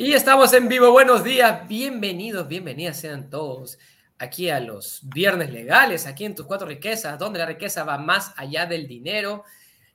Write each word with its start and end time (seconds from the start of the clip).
Y 0.00 0.12
estamos 0.12 0.52
en 0.52 0.68
vivo. 0.68 0.92
Buenos 0.92 1.24
días, 1.24 1.66
bienvenidos, 1.66 2.46
bienvenidas 2.46 3.00
sean 3.00 3.28
todos 3.28 3.80
aquí 4.16 4.48
a 4.48 4.60
los 4.60 5.00
viernes 5.02 5.50
legales, 5.50 6.06
aquí 6.06 6.24
en 6.24 6.36
tus 6.36 6.46
cuatro 6.46 6.68
riquezas, 6.68 7.18
donde 7.18 7.40
la 7.40 7.46
riqueza 7.46 7.82
va 7.82 7.98
más 7.98 8.32
allá 8.36 8.64
del 8.64 8.86
dinero. 8.86 9.42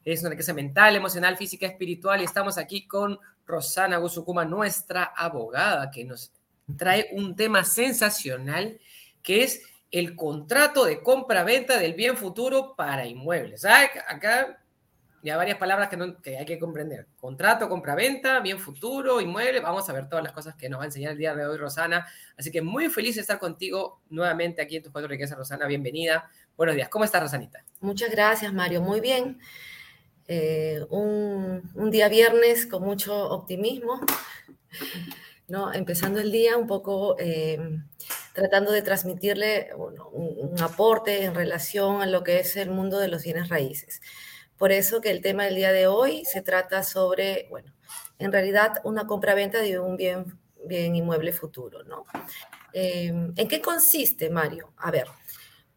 Es 0.04 0.20
una 0.20 0.32
riqueza 0.32 0.54
mental, 0.54 0.98
emocional, 0.98 1.38
física, 1.38 1.68
espiritual. 1.68 2.20
Y 2.20 2.26
estamos 2.26 2.58
aquí 2.58 2.86
con 2.86 3.18
Rosana 3.46 3.96
Guzukuma, 3.96 4.44
nuestra 4.44 5.06
abogada, 5.06 5.90
que 5.90 6.04
nos 6.04 6.34
trae 6.78 7.08
un 7.14 7.38
tema 7.38 7.64
sensacional 7.64 8.78
que 9.22 9.44
es 9.44 9.62
el 9.90 10.18
contrato 10.18 10.84
de 10.84 11.02
compra-venta 11.02 11.80
del 11.80 11.94
bien 11.94 12.18
futuro 12.18 12.76
para 12.76 13.08
inmuebles. 13.08 13.64
Acá 13.64 14.63
ya 15.24 15.38
varias 15.38 15.58
palabras 15.58 15.90
que, 16.22 16.38
hay 16.38 16.46
que 16.46 16.60
comprender. 16.60 17.08
Contrato, 17.16 17.70
compra-venta, 17.70 18.42
bien 18.42 18.60
futuro, 18.60 19.22
inmueble. 19.22 19.62
Vamos 19.62 19.90
a 19.90 19.94
ver 19.94 20.10
todas 20.10 20.22
las 20.22 20.34
cosas 20.34 20.54
que 20.56 20.68
nos 20.68 20.80
va 20.80 20.84
a 20.84 20.88
enseñar 20.88 21.14
el 21.14 21.18
día 21.18 21.34
de 21.34 21.46
hoy 21.46 21.58
Rosana. 21.58 22.06
Así 22.38 22.52
que 22.52 22.62
muy 22.62 22.90
feliz 22.90 23.16
de 23.16 23.22
estar 23.22 23.40
contigo 23.40 24.02
nuevamente 24.10 24.62
aquí 24.62 24.76
en 24.76 24.84
Tus 24.84 24.92
Cuatro 24.92 25.08
Riquezas, 25.08 25.38
Rosana. 25.38 25.66
Bienvenida. 25.66 26.30
Buenos 26.58 26.76
días. 26.76 26.90
¿Cómo 26.90 27.06
estás, 27.06 27.22
Rosanita? 27.22 27.64
Muchas 27.80 28.12
gracias, 28.12 28.52
Mario. 28.52 28.82
Muy 28.82 29.00
bien. 29.00 29.40
Eh, 30.28 30.82
un, 30.90 31.90
día 31.90 32.10
viernes 32.10 32.68
con 32.68 32.84
mucho 32.84 33.30
optimismo. 33.30 34.02
¿no? 35.48 35.74
Empezando 35.74 36.20
el 36.20 36.34
día 36.34 36.58
un 36.58 36.68
poco 36.68 37.16
eh, 37.18 37.60
tratando 38.34 38.74
de 38.74 38.82
transmitirle 38.82 39.70
un 39.78 40.62
aporte 40.62 41.24
en 41.24 41.34
relación 41.34 42.02
a 42.02 42.08
lo 42.08 42.26
que 42.26 42.40
es 42.40 42.58
el 42.58 42.72
mundo 42.72 43.00
de 43.00 43.08
los 43.08 43.24
bienes 43.24 43.48
raíces. 43.48 44.02
Por 44.58 44.72
eso 44.72 45.02
que 45.02 45.12
el 45.12 45.22
tema 45.22 45.46
del 45.46 45.56
día 45.56 45.72
de 45.72 45.88
hoy 45.88 46.26
se 46.26 46.42
trata 46.42 46.84
sobre, 46.84 47.48
bueno, 47.50 47.74
en 48.20 48.32
realidad 48.32 48.74
una 48.84 49.08
compra-venta 49.08 49.60
de 49.60 49.80
un 49.80 49.98
bien, 49.98 50.40
bien 50.66 50.96
inmueble 50.96 51.34
futuro, 51.34 51.84
¿no? 51.84 52.06
Em, 52.74 53.34
¿En 53.36 53.48
qué 53.48 53.62
consiste, 53.62 54.30
Mario? 54.30 54.74
A 54.78 54.92
ver, 54.92 55.08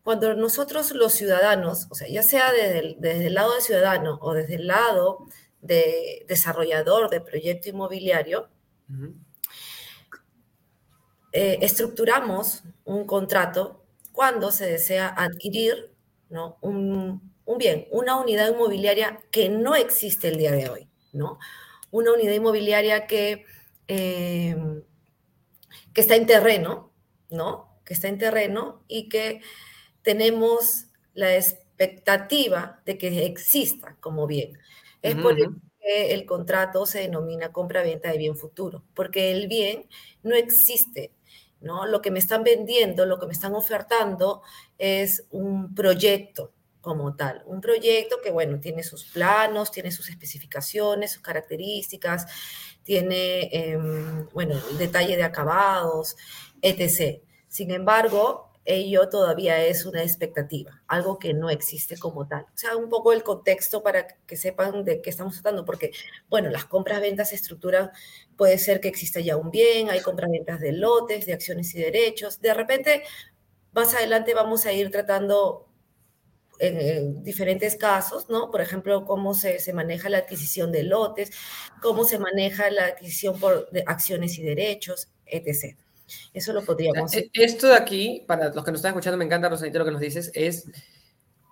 cuando 0.03 0.35
nosotros 0.35 0.93
los 0.93 1.13
ciudadanos, 1.13 1.89
o 1.91 1.95
sea, 1.95 2.09
ya 2.09 2.23
sea 2.23 2.53
desde 2.53 2.79
el, 2.79 2.97
desde 3.01 3.27
el 3.27 3.35
lado 3.35 3.53
del 3.55 3.63
ciudadano 3.63 4.19
o 4.23 4.35
desde 4.35 4.55
el 4.55 4.67
lado 4.69 5.27
de 5.61 6.25
desarrollador 6.29 7.11
de 7.11 7.21
proyecto 7.21 7.69
inmobiliario, 7.69 8.49
eh, 11.33 11.59
estructuramos 11.61 12.63
un 12.85 13.05
contrato 13.05 13.85
cuando 14.13 14.53
se 14.53 14.67
desea 14.67 15.09
adquirir 15.09 15.93
¿no? 16.31 16.57
un, 16.61 17.36
un 17.47 17.59
bien, 17.59 17.87
una 17.91 18.17
unidad 18.17 18.51
inmobiliaria 18.51 19.21
que 19.31 19.49
no 19.49 19.75
existe 19.75 20.29
el 20.29 20.37
día 20.37 20.53
de 20.53 20.69
hoy, 20.69 20.89
¿no? 21.13 21.39
Una 21.91 22.13
unidad 22.13 22.35
inmobiliaria 22.35 23.07
que, 23.07 23.47
em, 23.89 24.83
que 25.95 26.01
está 26.01 26.17
en 26.17 26.27
terreno, 26.27 26.93
¿no? 27.31 27.79
Que 27.85 27.95
está 27.95 28.09
en 28.09 28.19
terreno 28.19 28.85
y 28.89 29.09
que 29.09 29.41
tenemos 30.03 30.87
la 31.15 31.35
expectativa 31.37 32.83
de 32.85 32.99
que 32.99 33.25
exista 33.25 33.97
como 34.01 34.27
bien. 34.27 34.59
Es 35.03 35.15
por 35.15 35.39
eso 35.39 35.55
que 35.81 36.15
el 36.15 36.27
contrato 36.27 36.85
se 36.85 37.01
denomina 37.01 37.53
compra-venta 37.53 38.11
de 38.11 38.19
bien 38.19 38.37
futuro, 38.37 38.83
porque 38.93 39.31
el 39.31 39.47
bien 39.47 39.87
no 40.25 40.35
existe, 40.35 41.13
¿no? 41.61 41.87
Lo 41.87 42.03
que 42.03 42.11
me 42.11 42.19
están 42.19 42.43
vendiendo, 42.43 43.07
lo 43.07 43.21
que 43.21 43.27
me 43.27 43.33
están 43.33 43.55
ofertando 43.55 44.43
es 44.79 45.27
un 45.31 45.75
proyecto, 45.77 46.53
como 46.87 47.17
tal. 47.17 47.43
Un 47.47 47.61
proyecto 47.61 48.19
que, 48.23 48.31
bueno, 48.31 48.61
tiene 48.61 48.85
sus 48.85 49.07
planos, 49.07 49.73
tiene 49.73 49.91
sus 49.91 50.09
especificaciones, 50.09 51.11
sus 51.11 51.21
características, 51.21 52.27
tiene, 52.85 53.49
em, 53.53 54.29
bueno, 54.33 54.55
el 54.71 54.79
detalle 54.79 55.17
de 55.17 55.25
acabados, 55.25 56.17
etc. 56.63 57.21
Sin 57.49 57.73
embargo, 57.73 58.53
ello 58.65 59.09
todavía 59.09 59.65
es 59.67 59.85
una 59.85 60.03
expectativa, 60.05 60.81
algo 60.87 61.19
que 61.19 61.35
no 61.35 61.51
existe 61.51 61.99
como 61.99 62.29
tal. 62.29 62.43
O 62.45 62.57
sea, 62.57 62.77
un 62.77 62.89
poco 62.89 63.13
el 63.13 63.25
contexto 63.25 63.83
para 63.83 64.07
que 64.07 64.37
sepan 64.37 64.85
de 64.85 65.03
qué 65.03 65.11
estamos 65.11 65.35
tratando, 65.35 65.65
porque, 65.65 65.91
bueno, 66.29 66.51
las 66.51 66.67
compras-ventas 66.67 67.33
puede 68.37 68.59
ser 68.59 68.81
que 68.81 68.87
exista 68.89 69.19
ya 69.19 69.37
un 69.37 69.51
bien, 69.51 69.91
hay 69.91 70.01
compras-ventas 70.03 70.61
de 70.61 70.71
lotes, 70.71 71.27
de 71.27 71.33
acciones 71.33 71.75
y 71.75 71.81
derechos. 71.81 72.41
De 72.41 72.55
repente, 72.55 73.03
más 73.73 73.93
adelante 73.95 74.35
vamos 74.35 74.67
a 74.67 74.73
ir 74.73 74.91
tratando 74.93 75.67
en, 76.59 77.23
diferentes 77.23 77.77
casos, 77.77 78.29
¿no? 78.29 78.51
Por 78.51 78.61
ejemplo, 78.61 79.05
cómo 79.05 79.35
se, 79.35 79.59
se, 79.59 79.73
maneja 79.73 80.09
la 80.09 80.19
adquisición 80.19 80.73
de 80.73 80.83
lotes, 80.83 81.31
cómo 81.81 82.05
se 82.05 82.19
maneja 82.19 82.71
la 82.71 82.87
adquisición 82.87 83.39
por 83.39 83.71
de 83.71 83.85
acciones 83.87 84.39
y 84.39 84.43
derechos, 84.43 85.09
etc. 85.27 85.77
Eso 86.33 86.53
lo 86.53 86.65
podríamos... 86.65 87.13
E, 87.15 87.31
esto 87.35 87.69
de 87.69 87.77
aquí, 87.77 88.25
para 88.27 88.53
los 88.53 88.65
que 88.65 88.71
nos 88.71 88.79
están 88.79 88.91
escuchando, 88.91 89.19
me 89.19 89.25
encanta, 89.25 89.49
Rosanita, 89.49 89.79
lo 89.79 89.85
que 89.85 89.91
nos 89.91 90.01
dices, 90.01 90.31
es 90.35 90.67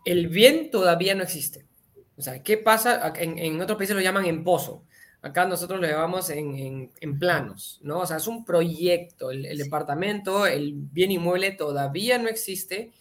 el 0.05 0.29
bien 0.29 0.71
todavía 0.71 1.15
no 1.15 1.23
existe. 1.23 1.67
O 2.17 2.23
sea, 2.23 2.43
¿qué 2.43 2.57
pasa? 2.57 3.13
En, 3.17 3.39
en 3.39 3.61
otros 3.61 3.77
países 3.77 3.97
lo 3.97 4.03
llaman 4.03 4.27
en 4.27 4.45
pozo. 4.45 4.85
Acá 5.23 5.47
nosotros 5.47 5.81
lo 5.81 5.87
llamamos 5.87 6.29
en, 6.29 6.55
en, 6.55 6.93
en, 7.01 7.19
planos, 7.19 7.81
¿no? 7.83 8.01
O 8.01 8.07
sea, 8.07 8.19
es 8.19 8.27
un 8.27 8.45
proyecto. 8.45 9.31
El, 9.31 9.47
el 9.47 9.57
departamento, 9.57 10.47
el 10.47 10.75
bien 10.75 11.11
inmueble 11.11 11.51
todavía 11.53 12.19
no 12.19 12.29
existe 12.29 12.93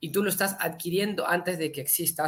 y 0.00 0.10
tú 0.10 0.22
lo 0.22 0.30
estás 0.30 0.56
adquiriendo 0.58 1.28
antes 1.28 1.58
de 1.58 1.70
que 1.70 1.82
exista, 1.82 2.26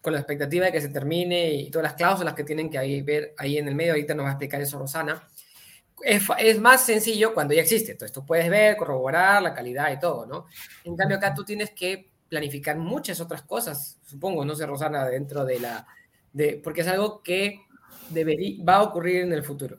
con 0.00 0.12
la 0.12 0.18
expectativa 0.18 0.66
de 0.66 0.72
que 0.72 0.82
se 0.82 0.90
termine 0.90 1.54
y 1.54 1.70
todas 1.70 1.84
las 1.84 1.94
cláusulas 1.94 2.34
que 2.34 2.44
tienen 2.44 2.68
que 2.68 2.76
ahí 2.76 3.00
ver 3.00 3.34
ahí 3.38 3.56
en 3.56 3.68
el 3.68 3.74
medio, 3.74 3.92
ahorita 3.92 4.14
nos 4.14 4.24
va 4.24 4.28
a 4.28 4.32
explicar 4.32 4.60
eso 4.60 4.78
Rosana. 4.78 5.26
Es, 6.02 6.24
es, 6.38 6.60
más 6.60 6.84
sencillo 6.84 7.32
cuando 7.32 7.54
ya 7.54 7.62
existe. 7.62 7.92
Entonces 7.92 8.12
tú 8.12 8.26
puedes 8.26 8.50
ver, 8.50 8.76
corroborar 8.76 9.42
la 9.42 9.54
calidad 9.54 9.90
y 9.92 9.98
todo, 9.98 10.26
¿no? 10.26 10.46
En 10.84 10.94
cambio 10.94 11.16
acá 11.16 11.32
tú 11.32 11.42
tienes 11.42 11.70
que 11.70 12.10
planificar 12.28 12.76
muchas 12.76 13.20
otras 13.20 13.42
cosas, 13.42 13.98
supongo, 14.04 14.44
no 14.44 14.54
sé, 14.54 14.66
Rosana, 14.66 15.06
dentro 15.06 15.44
de 15.44 15.60
la... 15.60 15.86
De, 16.32 16.60
porque 16.62 16.80
es 16.80 16.88
algo 16.88 17.22
que 17.22 17.60
debería, 18.10 18.62
va 18.62 18.76
a 18.76 18.82
ocurrir 18.82 19.22
en 19.22 19.32
el 19.32 19.44
futuro. 19.44 19.78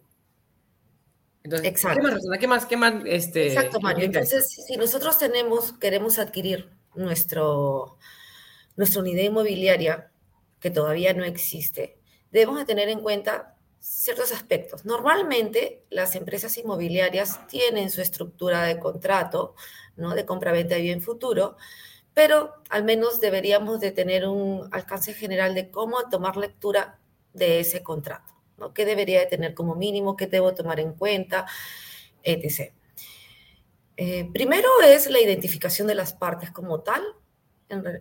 Entonces, 1.44 1.68
Exacto. 1.68 1.98
¿qué 1.98 2.04
más, 2.04 2.14
Rosana? 2.14 2.38
¿Qué 2.40 2.48
más? 2.48 2.66
Qué 2.66 2.78
más 2.78 2.94
este, 3.06 3.48
Exacto, 3.50 3.80
Mario. 3.80 4.06
Entonces, 4.06 4.66
si 4.66 4.78
nosotros 4.78 5.20
tenemos, 5.20 5.74
queremos 5.74 6.18
adquirir 6.18 6.75
nuestro, 6.96 7.98
nuestra 8.76 9.02
unidad 9.02 9.24
inmobiliaria, 9.24 10.12
que 10.60 10.72
todavía 10.72 11.14
no 11.14 11.24
existe, 11.24 11.98
debemos 12.32 12.58
de 12.60 12.66
tener 12.66 12.90
en 12.90 13.02
cuenta 13.02 13.56
ciertos 13.80 14.32
aspectos. 14.32 14.84
Normalmente 14.84 15.84
las 15.90 16.16
empresas 16.16 16.58
inmobiliarias 16.58 17.46
tienen 17.48 17.92
su 17.92 18.02
estructura 18.02 18.64
de 18.64 18.80
contrato, 18.80 19.56
¿no? 19.96 20.16
de 20.16 20.26
compra-venta 20.26 20.76
de 20.76 20.82
bien 20.82 21.02
futuro, 21.02 21.56
pero 22.16 22.56
al 22.70 22.84
menos 22.84 23.20
deberíamos 23.20 23.80
de 23.80 23.92
tener 23.92 24.28
un 24.28 24.68
alcance 24.72 25.14
general 25.14 25.54
de 25.54 25.70
cómo 25.70 26.10
tomar 26.10 26.38
lectura 26.38 26.98
de 27.34 27.60
ese 27.60 27.84
contrato, 27.84 28.34
¿no? 28.58 28.74
¿Qué 28.74 28.86
debería 28.86 29.20
de 29.20 29.26
tener 29.26 29.54
como 29.54 29.76
mínimo? 29.76 30.16
¿Qué 30.16 30.26
debo 30.26 30.56
tomar 30.56 30.80
en 30.80 30.94
cuenta? 30.94 31.46
Etc. 32.24 32.74
Eh, 33.98 34.30
primero 34.34 34.68
es 34.86 35.10
la 35.10 35.20
identificación 35.20 35.88
de 35.88 35.96
las 35.96 36.14
partes 36.14 36.52
como 36.52 36.82
tal 36.82 37.02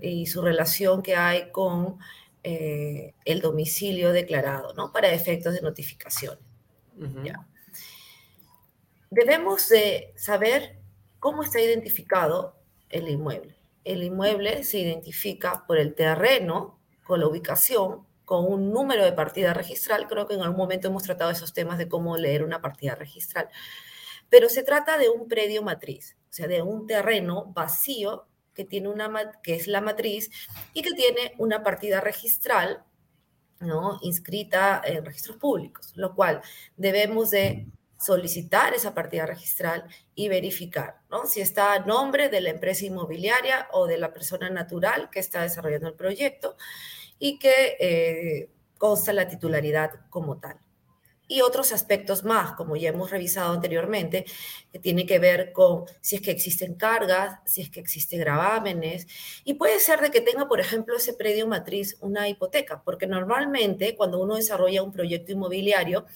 y 0.02 0.26
su 0.26 0.42
relación 0.42 1.02
que 1.02 1.16
hay 1.16 1.50
con 1.50 1.98
eh, 2.42 3.14
el 3.24 3.40
domicilio 3.40 4.12
declarado, 4.12 4.74
¿no? 4.74 4.92
Para 4.92 5.12
efectos 5.12 5.54
de 5.54 5.62
notificación. 5.62 6.38
Debemos 9.10 9.68
de 9.68 10.12
saber 10.16 10.78
cómo 11.20 11.42
está 11.42 11.60
identificado 11.60 12.56
el 12.90 13.08
inmueble. 13.08 13.56
El 13.84 14.02
inmueble 14.02 14.64
se 14.64 14.80
identifica 14.80 15.64
por 15.66 15.78
el 15.78 15.94
terreno, 15.94 16.78
con 17.04 17.20
la 17.20 17.26
ubicación, 17.26 18.06
con 18.24 18.50
un 18.50 18.72
número 18.72 19.04
de 19.04 19.12
partida 19.12 19.54
registral. 19.54 20.06
Creo 20.08 20.26
que 20.26 20.34
en 20.34 20.42
algún 20.42 20.58
momento 20.58 20.88
hemos 20.88 21.02
tratado 21.02 21.30
esos 21.30 21.52
temas 21.52 21.78
de 21.78 21.88
cómo 21.88 22.16
leer 22.16 22.42
una 22.42 22.60
partida 22.60 22.94
registral 22.94 23.48
pero 24.28 24.48
se 24.48 24.62
trata 24.62 24.98
de 24.98 25.08
un 25.08 25.28
predio 25.28 25.62
matriz, 25.62 26.16
o 26.30 26.32
sea, 26.32 26.46
de 26.46 26.62
un 26.62 26.86
terreno 26.86 27.52
vacío 27.54 28.26
que, 28.54 28.64
tiene 28.64 28.88
una, 28.88 29.32
que 29.42 29.54
es 29.54 29.66
la 29.66 29.80
matriz 29.80 30.30
y 30.72 30.82
que 30.82 30.92
tiene 30.92 31.34
una 31.38 31.62
partida 31.62 32.00
registral 32.00 32.84
¿no? 33.60 33.98
inscrita 34.02 34.80
en 34.84 35.04
registros 35.04 35.36
públicos, 35.36 35.92
lo 35.96 36.14
cual 36.14 36.42
debemos 36.76 37.30
de 37.30 37.66
solicitar 37.98 38.74
esa 38.74 38.94
partida 38.94 39.26
registral 39.26 39.84
y 40.14 40.28
verificar 40.28 41.00
¿no? 41.10 41.26
si 41.26 41.40
está 41.40 41.72
a 41.72 41.78
nombre 41.80 42.28
de 42.28 42.40
la 42.40 42.50
empresa 42.50 42.84
inmobiliaria 42.84 43.68
o 43.72 43.86
de 43.86 43.98
la 43.98 44.12
persona 44.12 44.50
natural 44.50 45.08
que 45.10 45.20
está 45.20 45.42
desarrollando 45.42 45.88
el 45.88 45.94
proyecto 45.94 46.56
y 47.18 47.38
que 47.38 47.76
eh, 47.80 48.50
consta 48.76 49.12
la 49.12 49.28
titularidad 49.28 49.92
como 50.10 50.38
tal 50.38 50.58
y 51.26 51.40
otros 51.40 51.72
aspectos 51.72 52.24
más, 52.24 52.52
como 52.52 52.76
ya 52.76 52.90
hemos 52.90 53.10
revisado 53.10 53.52
anteriormente, 53.52 54.24
que 54.72 54.78
tiene 54.78 55.06
que 55.06 55.18
ver 55.18 55.52
con 55.52 55.84
si 56.00 56.16
es 56.16 56.22
que 56.22 56.30
existen 56.30 56.74
cargas, 56.74 57.38
si 57.46 57.62
es 57.62 57.70
que 57.70 57.80
existen 57.80 58.20
gravámenes, 58.20 59.06
y 59.44 59.54
puede 59.54 59.80
ser 59.80 60.00
de 60.00 60.10
que 60.10 60.20
tenga, 60.20 60.48
por 60.48 60.60
ejemplo, 60.60 60.96
ese 60.96 61.14
predio 61.14 61.46
matriz 61.46 61.96
una 62.00 62.28
hipoteca, 62.28 62.82
porque 62.82 63.06
normalmente 63.06 63.96
cuando 63.96 64.20
uno 64.20 64.36
desarrolla 64.36 64.82
un 64.82 64.92
proyecto 64.92 65.32
inmobiliario, 65.32 66.06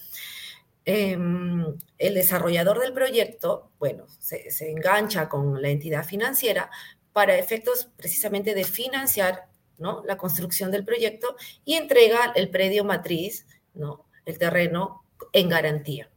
em, 0.85 1.77
el 1.97 2.13
desarrollador 2.13 2.79
del 2.79 2.93
proyecto, 2.93 3.71
bueno, 3.79 4.05
se, 4.19 4.51
se 4.51 4.71
engancha 4.71 5.29
con 5.29 5.61
la 5.61 5.69
entidad 5.69 6.05
financiera 6.05 6.69
para 7.13 7.37
efectos 7.37 7.89
precisamente 7.97 8.53
de 8.53 8.63
financiar 8.63 9.49
¿no? 9.77 10.03
la 10.05 10.17
construcción 10.17 10.71
del 10.71 10.85
proyecto 10.85 11.35
y 11.65 11.75
entrega 11.75 12.31
el 12.35 12.49
predio 12.49 12.83
matriz, 12.83 13.47
¿no? 13.73 14.08
El 14.25 14.37
terreno 14.37 15.03
en 15.33 15.49
garantía. 15.49 16.09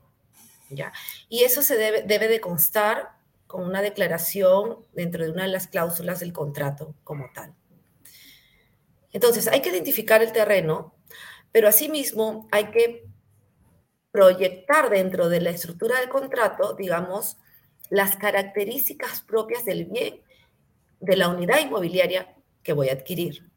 ¿ya? 0.70 0.92
Y 1.28 1.44
eso 1.44 1.62
se 1.62 1.76
debe, 1.76 2.02
debe 2.02 2.28
de 2.28 2.40
constar 2.40 3.10
con 3.46 3.64
una 3.64 3.82
declaración 3.82 4.78
dentro 4.92 5.24
de 5.24 5.30
una 5.30 5.42
de 5.42 5.50
las 5.50 5.68
cláusulas 5.68 6.20
del 6.20 6.32
contrato 6.32 6.94
como 7.04 7.30
tal. 7.34 7.54
Entonces, 9.12 9.46
hay 9.46 9.60
que 9.60 9.68
identificar 9.68 10.22
el 10.22 10.32
terreno, 10.32 10.94
pero 11.52 11.68
asimismo 11.68 12.48
hay 12.50 12.70
que 12.70 13.06
proyectar 14.10 14.90
dentro 14.90 15.28
de 15.28 15.40
la 15.40 15.50
estructura 15.50 16.00
del 16.00 16.08
contrato, 16.08 16.74
digamos, 16.74 17.36
las 17.90 18.16
características 18.16 19.20
propias 19.20 19.64
del 19.64 19.84
bien 19.86 20.22
de 21.00 21.16
la 21.16 21.28
unidad 21.28 21.60
inmobiliaria 21.60 22.34
que 22.62 22.72
voy 22.72 22.88
a 22.88 22.92
adquirir. 22.92 23.50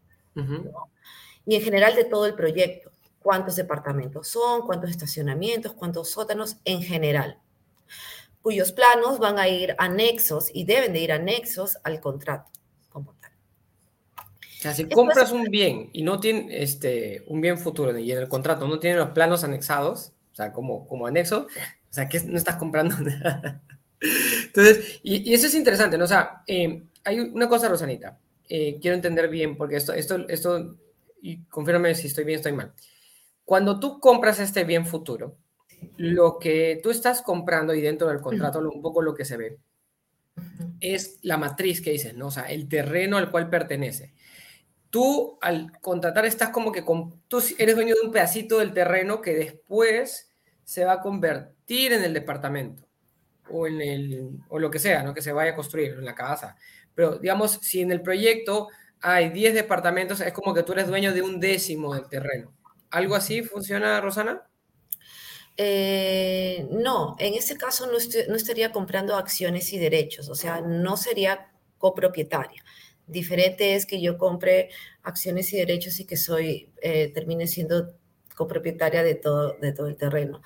Y 1.45 1.55
en 1.55 1.61
general 1.61 1.95
de 1.95 2.03
todo 2.03 2.25
el 2.25 2.33
proyecto. 2.33 2.91
Cuántos 3.25 3.55
departamentos 3.55 4.27
son, 4.27 4.67
cuántos 4.67 4.91
estacionamientos, 4.91 5.73
cuántos 5.73 6.11
sótanos 6.11 6.57
en 6.63 6.83
general. 6.83 7.39
Cuyos 8.43 8.71
planos 8.71 9.17
van 9.17 9.39
a 9.39 9.47
ir 9.47 9.73
anexos 9.79 10.51
y 10.53 10.63
deben 10.63 10.93
de 10.93 10.99
ir 10.99 11.11
anexos 11.11 11.79
al 11.83 11.99
contrato 12.01 12.51
como 12.87 13.15
tal. 13.15 13.31
O 14.15 14.61
sea, 14.61 14.75
si 14.75 14.87
compras 14.87 15.31
un 15.31 15.45
bien 15.45 15.89
y 15.91 16.03
no 16.03 16.19
tiene 16.19 16.61
este, 16.61 17.23
un 17.25 17.41
bien 17.41 17.57
futuro 17.57 17.97
y 17.97 18.11
en 18.11 18.19
el 18.19 18.29
contrato 18.29 18.67
no 18.67 18.77
tiene 18.77 18.97
los 18.97 19.09
planos 19.09 19.43
anexados, 19.43 20.11
o 20.31 20.35
sea, 20.35 20.53
como, 20.53 20.87
como 20.87 21.07
anexo, 21.07 21.47
o 21.89 21.93
sea, 21.95 22.07
que 22.07 22.19
no 22.19 22.37
estás 22.37 22.57
comprando 22.57 22.95
nada. 22.99 23.59
Entonces, 24.45 24.99
y, 25.01 25.33
eso 25.33 25.47
es 25.47 25.55
interesante, 25.55 25.97
¿no? 25.97 26.03
O 26.03 26.07
sea, 26.07 26.43
eh, 26.45 26.83
hay 27.03 27.19
una 27.19 27.49
cosa, 27.49 27.69
Rosanita, 27.69 28.19
eh, 28.47 28.77
quiero 28.79 28.95
entender 28.95 29.29
bien, 29.29 29.57
porque 29.57 29.77
esto, 29.77 29.93
esto, 29.93 30.29
esto, 30.29 30.75
y 31.23 31.37
confírmame 31.45 31.95
si 31.95 32.05
estoy 32.05 32.23
bien, 32.23 32.37
estoy 32.37 32.51
mal. 32.51 32.71
Cuando 33.45 33.79
tú 33.79 33.99
compras 33.99 34.39
este 34.39 34.63
bien 34.63 34.85
futuro, 34.85 35.37
lo 35.97 36.39
que 36.39 36.79
tú 36.81 36.89
estás 36.89 37.21
comprando 37.21 37.73
y 37.73 37.81
dentro 37.81 38.07
del 38.07 38.19
contrato, 38.19 38.59
un 38.59 38.81
poco 38.81 39.01
lo 39.01 39.13
que 39.13 39.23
se 39.23 39.37
ve, 39.37 39.59
es 40.81 41.19
la 41.21 41.37
matriz 41.37 41.81
que 41.81 41.91
dices, 41.91 42.15
¿no? 42.15 42.27
O 42.27 42.31
sea, 42.31 42.43
el 42.43 42.67
terreno 42.67 43.17
al 43.17 43.31
cual 43.31 43.49
pertenece. 43.49 44.13
Tú 44.89 45.37
al 45.41 45.71
contratar 45.79 46.25
estás 46.25 46.49
como 46.49 46.71
que 46.71 46.83
con, 46.83 47.21
tú 47.27 47.41
eres 47.57 47.75
dueño 47.75 47.95
de 47.95 48.01
un 48.05 48.11
pedacito 48.11 48.59
del 48.59 48.73
terreno 48.73 49.21
que 49.21 49.35
después 49.35 50.33
se 50.63 50.85
va 50.85 50.93
a 50.93 51.01
convertir 51.01 51.93
en 51.93 52.03
el 52.03 52.13
departamento 52.13 52.87
o 53.49 53.67
en 53.67 53.81
el 53.81 54.29
o 54.49 54.57
lo 54.57 54.71
que 54.71 54.79
sea, 54.79 55.03
¿no? 55.03 55.13
Que 55.13 55.21
se 55.21 55.33
vaya 55.33 55.51
a 55.51 55.55
construir 55.55 55.91
en 55.93 56.05
la 56.05 56.15
casa. 56.15 56.55
Pero 56.93 57.17
digamos, 57.17 57.59
si 57.61 57.81
en 57.81 57.91
el 57.91 58.01
proyecto 58.01 58.69
hay 59.01 59.29
10 59.29 59.53
departamentos, 59.53 60.21
es 60.21 60.33
como 60.33 60.53
que 60.53 60.63
tú 60.63 60.73
eres 60.73 60.87
dueño 60.87 61.13
de 61.13 61.21
un 61.21 61.39
décimo 61.39 61.93
del 61.93 62.07
terreno. 62.07 62.53
¿Algo 62.95 63.15
así 63.15 63.43
funciona, 63.43 63.99
Rosana? 63.99 64.47
Eh, 65.57 66.65
no, 66.71 67.17
en 67.19 67.33
este 67.33 67.57
caso 67.57 67.87
no, 67.87 67.97
estaría 67.97 68.71
comprando 68.71 69.17
acciones 69.17 69.73
y 69.73 69.79
derechos, 69.79 70.29
o 70.29 70.35
sea, 70.35 70.61
no 70.61 70.95
sería 70.95 71.51
copropietaria. 71.77 72.63
Diferente 73.05 73.75
es 73.75 73.85
que 73.85 73.99
yo 73.99 74.17
compre 74.17 74.69
acciones 75.03 75.51
y 75.51 75.57
derechos 75.57 75.99
y 75.99 76.05
que 76.05 76.15
soy, 76.15 76.71
eh, 76.81 77.11
termine 77.13 77.47
siendo 77.47 77.97
copropietaria 78.33 79.03
de 79.03 79.15
todo, 79.15 79.57
de 79.59 79.73
todo 79.73 79.87
el 79.87 79.97
terreno. 79.97 80.41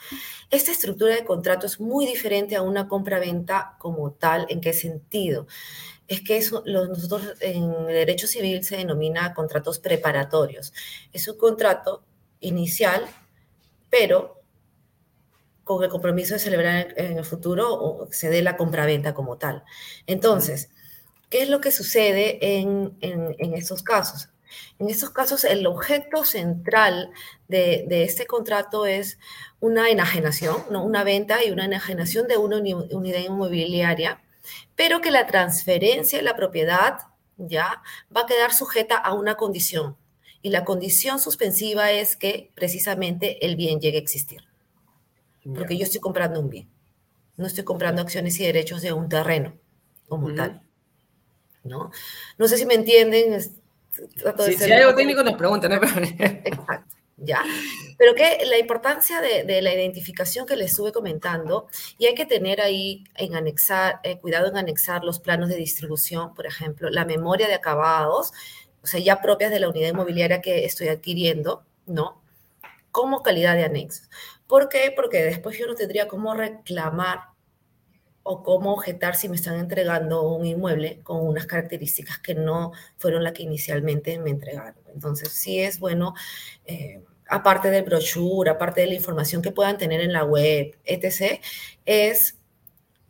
Esta 0.50 0.72
estructura 0.72 1.13
de 1.13 1.25
contrato 1.25 1.68
es 1.68 1.80
muy 1.80 2.07
diferente 2.07 2.56
a 2.56 2.63
una 2.63 2.88
compra-venta 2.88 3.75
como 3.78 4.13
tal. 4.13 4.48
¿En 4.50 4.60
qué 4.60 4.74
sentido? 4.74 5.45
es 6.10 6.22
que 6.22 6.38
eso, 6.38 6.63
nosotros 6.66 7.36
en 7.40 7.86
derecho 7.86 8.25
civil 8.25 8.63
se 8.63 8.78
denomina 8.78 9.36
contratos 9.36 9.78
preparatorios. 9.78 10.74
Es 11.13 11.28
un 11.28 11.38
contrato 11.38 12.04
inicial, 12.39 13.06
pero 13.89 14.41
con 15.63 15.83
el 15.83 15.89
compromiso 15.89 16.33
de 16.33 16.39
celebrar 16.39 16.94
en 16.97 17.18
el 17.18 17.25
futuro 17.25 17.74
o 17.74 18.07
se 18.12 18.30
dé 18.30 18.41
la 18.41 18.57
compraventa 18.57 19.13
como 19.13 19.38
tal. 19.38 19.63
Entonces, 20.07 20.69
¿qué 21.30 21.44
es 21.44 21.50
lo 21.50 21.62
que 21.62 21.71
sucede 21.71 22.59
en, 22.59 22.97
en, 23.01 23.53
estos 23.53 23.83
casos? 23.83 24.30
En 24.80 24.89
estos 24.89 25.12
casos, 25.12 25.44
el 25.44 25.68
objeto 25.68 26.25
central 26.25 27.12
de, 27.47 27.86
este 27.89 28.25
contrato 28.25 28.88
es 28.88 29.19
una 29.59 29.89
enajenación, 29.89 30.57
¿no? 30.71 30.83
una 30.83 31.03
venta 31.03 31.44
y 31.44 31.51
una 31.51 31.65
enajenación 31.65 32.27
de 32.27 32.38
una 32.38 32.57
unidad 32.57 33.19
inmobiliaria 33.19 34.21
pero 34.75 35.01
que 35.01 35.12
la 35.12 35.27
transferencia 35.27 36.19
de 36.19 36.24
la 36.24 36.35
propiedad 36.35 37.00
ya 37.38 37.81
va 38.15 38.21
a 38.21 38.25
quedar 38.25 38.53
sujeta 38.53 38.97
a 38.97 39.13
una 39.13 39.35
condición. 39.35 39.97
Y 40.41 40.50
la 40.50 40.63
condición 40.63 41.19
suspensiva 41.19 41.91
es 41.91 42.15
que 42.15 42.51
precisamente 42.56 43.45
el 43.45 43.56
bien 43.56 43.80
llegue 43.80 43.97
a 43.97 44.01
existir. 44.01 44.41
Porque 45.56 45.77
yo 45.77 45.83
estoy 45.83 46.00
comprando 46.00 46.39
un 46.39 46.50
bien. 46.50 46.69
No 47.38 47.47
estoy 47.47 47.63
comprando 47.63 48.01
acciones 48.01 48.39
y 48.39 48.45
derechos 48.45 48.81
de 48.81 48.94
un 48.94 49.09
terreno 49.09 49.53
como 50.07 50.33
tal. 50.33 50.62
¿No? 51.63 51.91
No 52.38 52.47
sé 52.47 52.57
si 52.57 52.65
me 52.65 52.74
entienden. 52.74 53.41
si 53.41 54.63
hay 54.63 54.71
algo 54.71 54.95
técnico 54.95 55.24
nos 55.24 55.36
preguntan. 55.36 55.74
Exacto. 56.19 57.00
¿ya? 57.21 57.44
Pero 57.97 58.15
que 58.15 58.45
la 58.45 58.57
importancia 58.57 59.21
de, 59.21 59.62
la 59.62 59.74
identificación 59.74 60.45
que 60.45 60.56
les 60.56 60.71
estuve 60.71 60.92
comentando, 60.92 61.68
y 61.97 62.06
hay 62.06 62.15
que 62.15 62.25
tener 62.25 62.62
ahí 62.62 63.03
en 63.15 63.35
anexar, 63.35 64.00
eh, 64.03 64.19
cuidado 64.19 64.47
en 64.47 64.57
anexar 64.57 65.03
los 65.03 65.19
planos 65.19 65.50
de 65.50 65.56
distribución, 65.56 66.33
por 66.33 66.45
ejemplo, 66.45 66.89
la 66.89 67.06
memoria 67.06 67.47
de 67.47 67.56
acabados, 67.56 68.31
o 68.84 68.88
sea, 68.88 69.00
ya 69.00 69.22
propias 69.22 69.52
de 69.52 69.60
la 69.60 69.70
unidad 69.70 69.90
inmobiliaria 69.90 70.42
que 70.42 70.66
estoy 70.66 70.88
adquiriendo, 70.88 71.64
¿no? 71.86 72.22
Como 72.92 73.22
calidad 73.22 73.56
de 73.56 73.66
anexos. 73.66 74.10
¿Por 74.48 74.70
qué? 74.70 74.92
Porque 74.96 75.24
después 75.24 75.58
yo 75.58 75.68
no 75.68 75.76
tendría 75.76 76.08
cómo 76.08 76.34
reclamar 76.34 77.20
o 78.24 78.44
cómo 78.44 78.74
objetar 78.74 79.16
si 79.16 79.30
me 79.30 79.36
están 79.36 79.60
entregando 79.60 80.24
un 80.24 80.46
inmueble 80.46 81.00
con 81.04 81.26
unas 81.26 81.46
características 81.46 82.20
que 82.20 82.36
no 82.36 82.72
fueron 82.98 83.24
las 83.24 83.34
que 83.34 83.44
inicialmente 83.44 84.20
me 84.20 84.30
entregaron. 84.30 84.84
Entonces, 84.94 85.31
sí 85.31 85.60
es 85.60 85.80
bueno 85.80 86.14
eh, 86.66 87.02
aparte 87.28 87.70
del 87.70 87.84
brochure, 87.84 88.50
aparte 88.50 88.81
de 88.81 88.88
la 88.88 88.96
información 88.96 89.42
que 89.42 89.52
puedan 89.52 89.78
tener 89.78 90.02
en 90.02 90.14
la 90.14 90.24
web, 90.24 90.78
etc., 90.84 91.42
es 91.86 92.38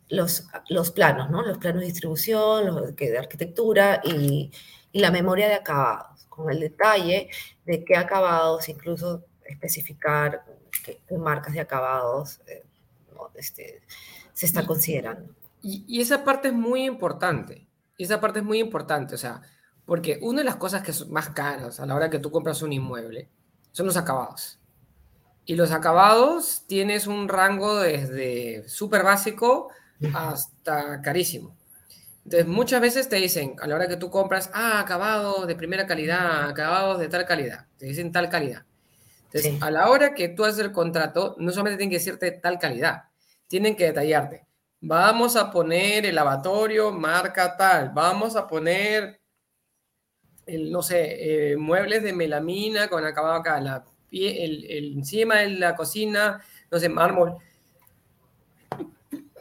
los, 0.08 0.46
los 0.68 0.90
planos, 0.90 1.30
¿no? 1.30 1.42
Los 1.42 1.58
planos 1.58 1.80
de 1.80 1.86
distribución, 1.86 2.66
los 2.66 2.94
de 2.94 3.18
arquitectura 3.18 4.00
y, 4.04 4.50
y 4.92 5.00
la 5.00 5.10
memoria 5.10 5.48
de 5.48 5.54
acabados, 5.54 6.26
con 6.28 6.50
el 6.50 6.60
detalle 6.60 7.30
de 7.64 7.84
qué 7.84 7.96
acabados, 7.96 8.68
incluso 8.68 9.24
especificar 9.44 10.44
qué, 10.84 11.00
marcas 11.16 11.54
de 11.54 11.60
acabados 11.60 12.40
eh, 12.46 12.64
este, 13.34 13.82
se 14.32 14.46
está 14.46 14.66
considerando. 14.66 15.34
Y, 15.62 15.84
y, 15.86 16.00
esa 16.00 16.24
parte 16.24 16.48
es 16.48 16.54
muy 16.54 16.84
importante. 16.84 17.66
Y 17.96 18.04
esa 18.04 18.20
parte 18.20 18.38
es 18.38 18.44
muy 18.44 18.58
importante, 18.58 19.14
o 19.14 19.18
sea, 19.18 19.42
porque 19.84 20.18
una 20.22 20.38
de 20.38 20.44
las 20.44 20.56
cosas 20.56 20.82
que 20.82 20.92
son 20.92 21.12
más 21.12 21.30
caras 21.30 21.80
a 21.80 21.86
la 21.86 21.94
hora 21.94 22.10
que 22.10 22.18
tú 22.18 22.30
compras 22.30 22.62
un 22.62 22.72
inmueble 22.72 23.28
son 23.72 23.86
los 23.86 23.96
acabados. 23.96 24.58
Y 25.44 25.56
los 25.56 25.72
acabados 25.72 26.64
tienes 26.66 27.06
un 27.06 27.28
rango 27.28 27.80
desde 27.80 28.68
súper 28.68 29.02
básico 29.02 29.68
hasta 30.14 31.02
carísimo. 31.02 31.56
Entonces, 32.24 32.46
muchas 32.46 32.80
veces 32.80 33.08
te 33.08 33.16
dicen, 33.16 33.56
a 33.60 33.66
la 33.66 33.74
hora 33.74 33.88
que 33.88 33.96
tú 33.96 34.10
compras, 34.10 34.50
ah, 34.52 34.80
acabados 34.80 35.46
de 35.46 35.54
primera 35.56 35.86
calidad, 35.86 36.48
acabados 36.48 36.98
de 36.98 37.08
tal 37.08 37.24
calidad, 37.24 37.66
te 37.78 37.86
dicen 37.86 38.12
tal 38.12 38.28
calidad. 38.28 38.64
Entonces, 39.24 39.62
a 39.62 39.70
la 39.70 39.88
hora 39.88 40.14
que 40.14 40.28
tú 40.28 40.44
haces 40.44 40.60
el 40.60 40.72
contrato, 40.72 41.36
no 41.38 41.50
solamente 41.52 41.78
tienen 41.78 41.90
que 41.90 41.98
decirte 41.98 42.32
tal 42.32 42.58
calidad, 42.58 43.04
tienen 43.46 43.76
que 43.76 43.86
detallarte. 43.86 44.46
Vamos 44.80 45.36
a 45.36 45.50
poner 45.50 46.06
el 46.06 46.14
lavatorio 46.14 46.90
marca 46.90 47.56
tal, 47.56 47.90
vamos 47.90 48.36
a 48.36 48.46
poner 48.46 49.20
no 50.58 50.82
sé, 50.82 51.52
eh, 51.52 51.56
muebles 51.56 52.02
de 52.02 52.12
melamina 52.12 52.88
con 52.88 53.04
acabado 53.04 53.34
acá, 53.34 53.60
la, 53.60 53.84
el, 54.10 54.64
el, 54.64 54.92
encima 54.94 55.36
de 55.36 55.50
la 55.50 55.76
cocina, 55.76 56.42
no 56.70 56.78
sé, 56.78 56.88
mármol, 56.88 57.36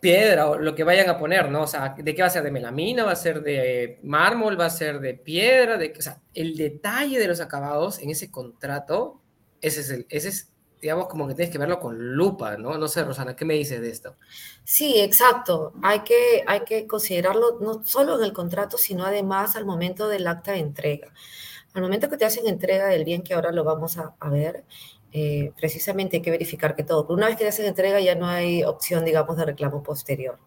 piedra 0.01 0.49
o 0.49 0.57
lo 0.57 0.75
que 0.75 0.83
vayan 0.83 1.09
a 1.09 1.17
poner, 1.17 1.49
¿no? 1.49 1.63
O 1.63 1.67
sea, 1.67 1.95
¿de 1.97 2.15
qué 2.15 2.21
va 2.21 2.27
a 2.27 2.31
ser? 2.31 2.43
¿De 2.43 2.51
melamina? 2.51 3.03
¿Va 3.03 3.11
a 3.11 3.15
ser 3.15 3.41
de 3.41 3.99
mármol? 4.03 4.59
¿Va 4.59 4.65
a 4.65 4.69
ser 4.69 4.99
de 4.99 5.13
piedra? 5.13 5.77
De, 5.77 5.93
o 5.97 6.01
sea, 6.01 6.21
el 6.33 6.55
detalle 6.55 7.19
de 7.19 7.27
los 7.27 7.39
acabados 7.39 7.99
en 7.99 8.09
ese 8.09 8.31
contrato, 8.31 9.21
ese 9.61 9.81
es, 9.81 9.89
el, 9.89 10.05
ese 10.09 10.29
es 10.29 10.49
digamos, 10.81 11.07
como 11.07 11.27
que 11.27 11.35
tienes 11.35 11.51
que 11.51 11.57
verlo 11.57 11.79
con 11.79 12.15
lupa, 12.15 12.57
¿no? 12.57 12.77
No 12.77 12.87
sé, 12.87 13.03
Rosana, 13.03 13.35
¿qué 13.35 13.45
me 13.45 13.55
dices 13.55 13.81
de 13.81 13.89
esto? 13.89 14.15
Sí, 14.63 14.99
exacto. 14.99 15.73
Hay 15.83 16.01
que, 16.01 16.43
hay 16.47 16.61
que 16.61 16.87
considerarlo 16.87 17.59
no 17.59 17.85
solo 17.85 18.17
en 18.17 18.23
el 18.23 18.33
contrato, 18.33 18.77
sino 18.77 19.05
además 19.05 19.55
al 19.55 19.65
momento 19.65 20.07
del 20.07 20.27
acta 20.27 20.53
de 20.53 20.59
entrega. 20.59 21.13
Al 21.73 21.81
momento 21.81 22.09
que 22.09 22.17
te 22.17 22.25
hacen 22.25 22.47
entrega 22.47 22.87
del 22.87 23.03
bien, 23.03 23.21
que 23.21 23.33
ahora 23.33 23.51
lo 23.51 23.63
vamos 23.63 23.97
a, 23.97 24.29
ver, 24.29 24.63
eh, 25.11 25.51
precisamente 25.57 26.17
hay 26.17 26.21
que 26.21 26.31
verificar 26.31 26.75
que 26.75 26.83
todo, 26.83 27.07
una 27.09 27.27
vez 27.27 27.35
que 27.35 27.43
ya 27.43 27.51
se 27.51 27.65
entrega 27.67 27.99
ya 27.99 28.15
no 28.15 28.27
hay 28.27 28.63
opción, 28.63 29.03
digamos, 29.05 29.37
de 29.37 29.45
reclamo 29.45 29.81
posterior. 29.81 30.37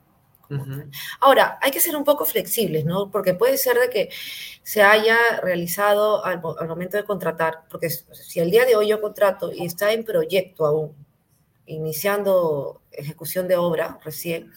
Ahora, 1.21 1.59
hay 1.63 1.71
que 1.71 1.81
ser 1.81 1.97
un 1.97 2.05
poco 2.05 2.25
flexibles, 2.25 2.85
¿no? 2.85 3.11
Porque 3.11 3.33
puede 3.35 3.57
ser 3.57 3.79
de 3.79 3.89
que 3.89 4.11
se 4.63 4.83
haya 4.83 5.17
realizado 5.43 6.25
al, 6.25 6.43
momento 6.43 6.97
de 6.97 7.05
contratar, 7.05 7.65
porque 7.71 7.89
si 7.89 8.41
el 8.41 8.51
día 8.51 8.67
de 8.67 8.77
hoy 8.77 8.89
yo 8.89 9.01
contrato 9.01 9.51
y 9.53 9.65
está 9.65 9.93
en 9.93 10.05
proyecto 10.05 10.67
aún, 10.67 10.95
iniciando 11.67 12.83
ejecución 12.91 13.49
de 13.49 13.57
obra 13.57 13.99
recién, 14.05 14.53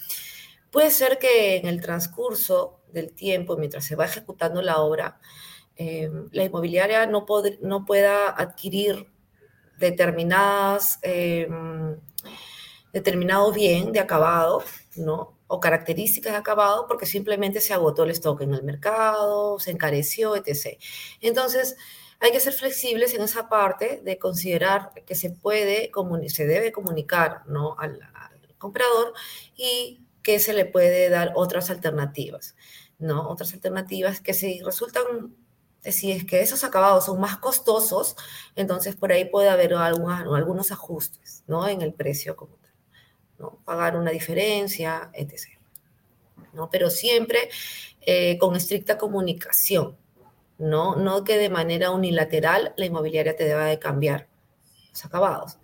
puede 0.69 0.91
ser 0.91 1.17
que 1.17 1.57
en 1.57 1.67
el 1.67 1.81
transcurso 1.81 2.81
del 2.91 3.13
tiempo, 3.13 3.55
mientras 3.57 3.85
se 3.85 3.95
va 3.95 4.05
ejecutando 4.05 4.61
la 4.61 4.81
obra, 4.81 5.19
eh, 5.77 6.09
la 6.31 6.43
inmobiliaria 6.43 7.05
no, 7.05 7.25
no 7.61 7.85
pueda 7.85 8.29
adquirir 8.29 9.07
determinadas, 9.77 10.99
eh, 11.01 11.47
determinado 12.93 13.51
bien 13.51 13.91
de 13.91 13.99
acabado, 13.99 14.63
¿no? 14.95 15.37
O 15.47 15.59
características 15.59 16.33
de 16.33 16.39
acabado 16.39 16.87
porque 16.87 17.05
simplemente 17.05 17.61
se 17.61 17.73
agotó 17.73 18.03
el 18.03 18.11
stock 18.11 18.41
en 18.41 18.53
el 18.53 18.63
mercado, 18.63 19.59
se 19.59 19.71
encareció, 19.71 20.35
etc. 20.35 20.79
Entonces, 21.21 21.75
hay 22.19 22.31
que 22.31 22.39
ser 22.39 22.53
flexibles 22.53 23.13
en 23.13 23.21
esa 23.21 23.49
parte 23.49 24.01
de 24.03 24.17
considerar 24.17 24.91
que 25.05 25.15
se 25.15 25.29
puede, 25.29 25.91
se 26.27 26.47
debe 26.47 26.71
comunicar 26.71 27.43
¿no? 27.47 27.75
al, 27.77 28.01
al 28.13 28.55
comprador 28.57 29.13
y 29.55 30.05
que 30.23 30.39
se 30.39 30.53
le 30.53 30.65
puede 30.65 31.09
dar 31.09 31.33
otras 31.35 31.69
alternativas, 31.69 32.55
¿no? 32.97 33.29
Otras 33.29 33.53
alternativas 33.53 34.21
que 34.21 34.33
si 34.33 34.59
resultan 34.61 35.35
si 35.91 36.11
es 36.11 36.25
que 36.25 36.41
esos 36.41 36.63
acabados 36.63 37.05
son 37.05 37.19
más 37.19 37.37
costosos, 37.37 38.15
entonces 38.55 38.95
por 38.95 39.11
ahí 39.11 39.25
puede 39.25 39.49
haber 39.49 39.73
algunos 39.73 40.71
ajustes 40.71 41.43
¿no? 41.47 41.67
en 41.67 41.81
el 41.81 41.93
precio 41.93 42.35
como 42.35 42.55
tal. 42.55 42.71
¿no? 43.39 43.59
Pagar 43.65 43.95
una 43.97 44.11
diferencia, 44.11 45.09
etc. 45.13 45.59
¿no? 46.53 46.69
Pero 46.69 46.89
siempre 46.89 47.49
eh, 48.01 48.37
con 48.37 48.55
estricta 48.55 48.97
comunicación, 48.97 49.97
¿no? 50.57 50.95
no 50.95 51.23
que 51.23 51.37
de 51.37 51.49
manera 51.49 51.91
unilateral 51.91 52.73
la 52.77 52.85
inmobiliaria 52.85 53.35
te 53.35 53.45
deba 53.45 53.65
de 53.65 53.79
cambiar 53.79 54.27
los 54.89 55.05
acabados, 55.05 55.57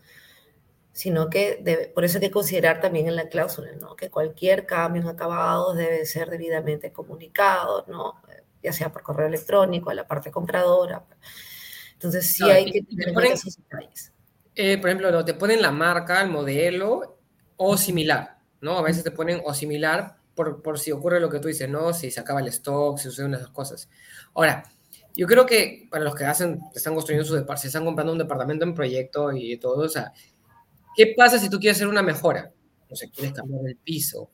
sino 0.91 1.29
que 1.29 1.91
por 1.95 2.03
eso 2.03 2.17
hay 2.17 2.21
que 2.21 2.31
considerar 2.31 2.81
también 2.81 3.07
en 3.07 3.15
la 3.15 3.29
cláusula, 3.29 3.71
¿no? 3.79 3.95
que 3.95 4.09
cualquier 4.09 4.65
cambio 4.65 5.01
en 5.01 5.07
acabados 5.07 5.77
debe 5.77 6.05
ser 6.05 6.29
debidamente 6.29 6.91
comunicado, 6.91 7.85
¿no? 7.87 8.21
Ya 8.63 8.73
sea 8.73 8.91
por 8.91 9.03
correo 9.03 9.27
electrónico, 9.27 9.89
a 9.89 9.93
la 9.93 10.07
parte 10.07 10.31
compradora. 10.31 11.05
Entonces 11.93 12.33
sí 12.33 12.49
hay 12.49 12.71
que 12.71 12.81
tener 12.81 13.25
esos 13.25 13.57
detalles. 13.57 14.11
Eh, 14.55 14.77
por 14.77 14.89
ejemplo, 14.89 15.23
te 15.23 15.33
ponen 15.33 15.61
la 15.61 15.71
marca, 15.71 16.21
el 16.21 16.29
modelo 16.29 17.19
o 17.57 17.77
similar, 17.77 18.37
¿no? 18.59 18.77
A 18.77 18.81
veces 18.81 19.03
te 19.03 19.11
ponen 19.11 19.41
o 19.45 19.53
similar 19.53 20.17
por, 20.35 20.61
por 20.61 20.79
si 20.79 20.91
ocurre 20.91 21.19
lo 21.19 21.29
que 21.29 21.39
tú 21.39 21.47
dices, 21.47 21.69
¿no? 21.69 21.93
Si 21.93 22.11
se 22.11 22.19
acaba 22.19 22.41
el 22.41 22.47
stock, 22.47 22.97
si 22.97 23.05
suceden 23.05 23.33
esas 23.35 23.49
cosas. 23.49 23.89
Ahora, 24.33 24.63
yo 25.15 25.27
creo 25.27 25.45
que 25.45 25.87
para 25.89 26.03
los 26.03 26.15
que 26.15 26.25
hacen, 26.25 26.59
están 26.73 26.93
construyendo 26.93 27.27
su 27.27 27.35
departamento, 27.35 27.67
están 27.67 27.85
comprando 27.85 28.13
un 28.13 28.17
departamento 28.17 28.65
en 28.65 28.73
proyecto 28.73 29.31
y 29.33 29.57
todo, 29.57 29.83
o 29.83 29.89
sea, 29.89 30.13
¿qué 30.95 31.13
pasa 31.15 31.37
si 31.37 31.49
tú 31.49 31.59
quieres 31.59 31.77
hacer 31.77 31.87
una 31.87 32.01
mejora? 32.01 32.51
O 32.89 32.95
sea, 32.95 33.09
quieres 33.09 33.33
cambiar 33.33 33.65
el 33.67 33.77
piso, 33.77 34.29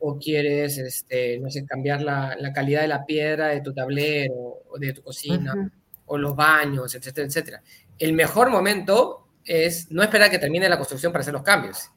o 0.00 0.18
quieres, 0.18 0.78
este, 0.78 1.38
no 1.38 1.50
sé, 1.50 1.64
cambiar 1.66 2.02
la, 2.02 2.34
la, 2.38 2.52
calidad 2.52 2.82
de 2.82 2.88
la 2.88 3.04
piedra 3.04 3.48
de 3.48 3.60
tu 3.60 3.72
tablero 3.72 4.34
o 4.68 4.78
de 4.78 4.92
tu 4.94 5.02
cocina, 5.02 5.70
o 6.06 6.18
los 6.18 6.34
baños, 6.34 6.94
etcétera, 6.94 7.26
etcétera. 7.26 7.62
El 7.98 8.14
mejor 8.14 8.50
momento 8.50 9.28
es 9.44 9.90
no 9.90 10.02
esperar 10.02 10.30
que 10.30 10.38
termine 10.38 10.68
la 10.68 10.78
construcción 10.78 11.12
para 11.12 11.20
hacer 11.20 11.34
los 11.34 11.42
cambios, 11.42 11.90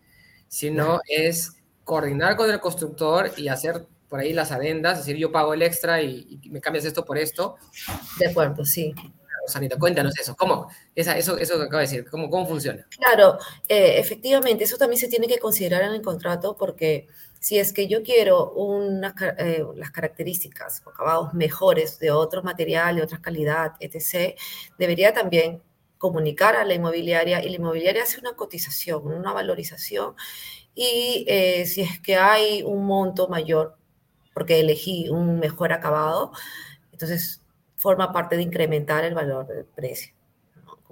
sino 0.48 1.00
es 1.08 1.54
coordinar 1.84 2.36
con 2.36 2.50
el 2.50 2.60
constructor 2.60 3.32
y 3.38 3.48
hacer 3.48 3.88
por 4.10 4.20
ahí 4.20 4.34
las 4.34 4.52
adendas, 4.52 5.00
es 5.00 5.06
decir, 5.06 5.20
yo 5.20 5.32
pago 5.32 5.54
el 5.54 5.64
extra 5.64 6.02
y, 6.02 6.40
me 6.52 6.62
cambias 6.62 6.86
esto 6.86 7.04
por 7.04 7.18
esto. 7.18 7.56
De 8.20 8.28
acuerdo, 8.28 8.64
sí. 8.64 8.94
Sanita, 9.48 9.78
cuéntanos 9.78 10.18
eso, 10.18 10.36
¿cómo? 10.36 10.70
Esa, 10.96 11.18
eso, 11.18 11.38
eso 11.38 11.58
que 11.58 11.64
acabo 11.64 11.80
de 11.80 11.88
decir, 11.88 12.06
¿cómo, 12.10 12.30
cómo 12.30 12.48
funciona? 12.48 12.86
Claro, 12.98 13.38
eh, 13.68 13.96
efectivamente, 13.98 14.64
eso 14.64 14.78
también 14.78 15.00
se 15.00 15.08
tiene 15.08 15.28
que 15.28 15.40
considerar 15.40 15.82
en 15.82 15.94
el 15.94 16.02
contrato 16.02 16.56
porque 16.56 17.08
si 17.44 17.60
es 17.60 17.74
que 17.74 17.90
yo 17.90 18.04
quiero 18.04 18.56
eh, 19.38 19.66
las 19.76 19.92
características 19.92 20.82
o 20.86 20.92
acabados 20.92 21.34
mejores 21.34 22.00
de 22.00 22.10
otro 22.10 22.42
material, 22.42 22.96
de 22.96 23.04
otra 23.04 23.22
calidad, 23.22 23.74
etc., 23.82 24.40
debería 24.80 25.14
también 25.14 25.62
comunicar 25.98 26.56
a 26.56 26.64
la 26.64 26.74
inmobiliaria 26.74 27.44
y 27.44 27.50
la 27.50 27.58
inmobiliaria 27.58 28.04
hace 28.04 28.22
una 28.22 28.38
cotización, 28.38 29.06
una 29.08 29.34
valorización 29.34 30.16
y 30.74 31.26
eh, 31.28 31.66
si 31.66 31.82
es 31.82 32.00
que 32.00 32.16
hay 32.16 32.64
un 32.64 32.86
monto 32.86 33.28
mayor 33.28 33.76
porque 34.34 34.62
elegí 34.62 35.10
un 35.10 35.38
mejor 35.40 35.74
acabado, 35.74 36.32
entonces 36.94 37.42
forma 37.76 38.14
parte 38.14 38.38
de 38.38 38.44
incrementar 38.44 39.04
el 39.04 39.16
valor 39.16 39.48
del 39.48 39.66
precio. 39.66 40.14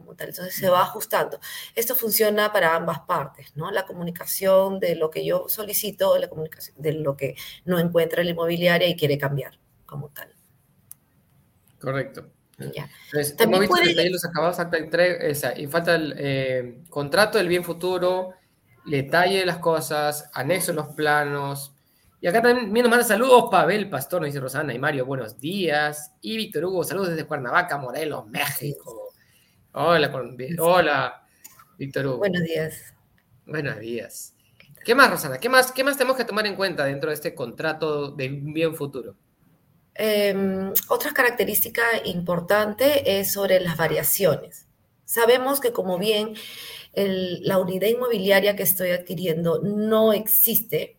Entonces 0.09 0.55
se 0.55 0.69
va 0.69 0.81
ajustando. 0.81 1.39
Esto 1.75 1.95
funciona 1.95 2.51
para 2.51 2.75
ambas 2.75 3.01
partes, 3.01 3.55
¿no? 3.55 3.71
La 3.71 3.85
comunicación 3.85 4.79
de 4.79 4.95
lo 4.95 5.09
que 5.09 5.25
yo 5.25 5.47
solicito, 5.47 6.17
la 6.17 6.29
comunicación 6.29 6.75
de 6.79 6.93
lo 6.93 7.15
que 7.15 7.35
no 7.65 7.79
encuentra 7.79 8.23
la 8.23 8.31
inmobiliaria 8.31 8.87
y 8.87 8.95
quiere 8.95 9.17
cambiar 9.17 9.59
como 9.85 10.09
tal. 10.09 10.33
Correcto. 11.79 12.27
Ya. 12.73 12.89
Entonces, 13.05 13.35
hemos 13.39 13.59
visto 13.59 13.75
puede... 13.75 13.95
que 13.95 14.09
los 14.09 14.23
acabados 14.23 14.59
acta 14.59 14.77
esa, 14.77 15.57
y 15.57 15.67
falta 15.67 15.95
el 15.95 16.13
eh, 16.17 16.83
contrato 16.89 17.37
del 17.37 17.47
bien 17.47 17.63
futuro, 17.63 18.35
detalle 18.85 19.39
de 19.39 19.45
las 19.45 19.57
cosas, 19.57 20.29
anexo 20.33 20.73
los 20.73 20.89
planos. 20.89 21.73
Y 22.19 22.27
acá 22.27 22.41
también 22.41 22.71
nos 22.71 22.89
manda 22.89 23.03
saludos 23.03 23.45
Pavel 23.49 23.89
Pastor, 23.89 24.21
nos 24.21 24.27
dice 24.27 24.39
Rosana 24.39 24.73
y 24.75 24.79
Mario, 24.79 25.07
buenos 25.07 25.39
días. 25.39 26.13
Y 26.21 26.37
Víctor 26.37 26.65
Hugo, 26.65 26.83
saludos 26.83 27.09
desde 27.09 27.25
Cuernavaca, 27.25 27.79
Morelos, 27.79 28.27
México. 28.27 29.00
Hola, 29.73 30.11
hola, 30.59 31.27
Víctor 31.77 32.05
Hugo. 32.05 32.17
Buenos 32.17 32.43
días. 32.43 32.93
Buenos 33.45 33.79
días. 33.79 34.33
¿Qué 34.83 34.93
más, 34.93 35.09
Rosana? 35.09 35.37
¿Qué 35.37 35.47
más, 35.47 35.71
¿Qué 35.71 35.85
más 35.85 35.97
tenemos 35.97 36.17
que 36.17 36.25
tomar 36.25 36.45
en 36.45 36.57
cuenta 36.57 36.83
dentro 36.83 37.09
de 37.09 37.13
este 37.13 37.33
contrato 37.33 38.11
de 38.11 38.27
bien 38.27 38.75
futuro? 38.75 39.15
Em, 39.95 40.73
otra 40.89 41.13
característica 41.13 41.83
importante 42.03 43.19
es 43.19 43.31
sobre 43.31 43.61
las 43.61 43.77
variaciones. 43.77 44.67
Sabemos 45.05 45.61
que 45.61 45.71
como 45.71 45.97
bien 45.97 46.33
la 46.93 47.57
unidad 47.57 47.87
inmobiliaria 47.87 48.57
que 48.57 48.63
estoy 48.63 48.89
adquiriendo 48.89 49.61
no 49.63 50.11
existe 50.11 50.97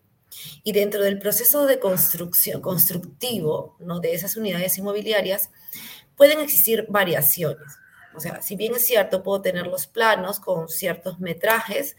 y 0.65 0.73
dentro 0.73 1.03
del 1.03 1.19
proceso 1.19 1.67
de 1.67 1.79
construcción 1.79 2.63
constructivo 2.63 3.77
¿no? 3.81 4.01
de 4.01 4.15
esas 4.15 4.39
unidades 4.39 4.79
inmobiliarias 4.79 5.51
pueden 6.17 6.41
existir 6.41 6.87
variaciones. 6.89 7.82
O 8.15 8.21
sea, 8.21 8.43
si 8.43 8.57
bien 8.57 8.75
es 8.75 8.85
cierto, 8.85 9.23
puedo 9.23 9.43
tener 9.43 9.67
los 9.67 9.87
planos 9.87 10.41
con 10.41 10.69
ciertos 10.69 11.21
metrajes, 11.21 11.97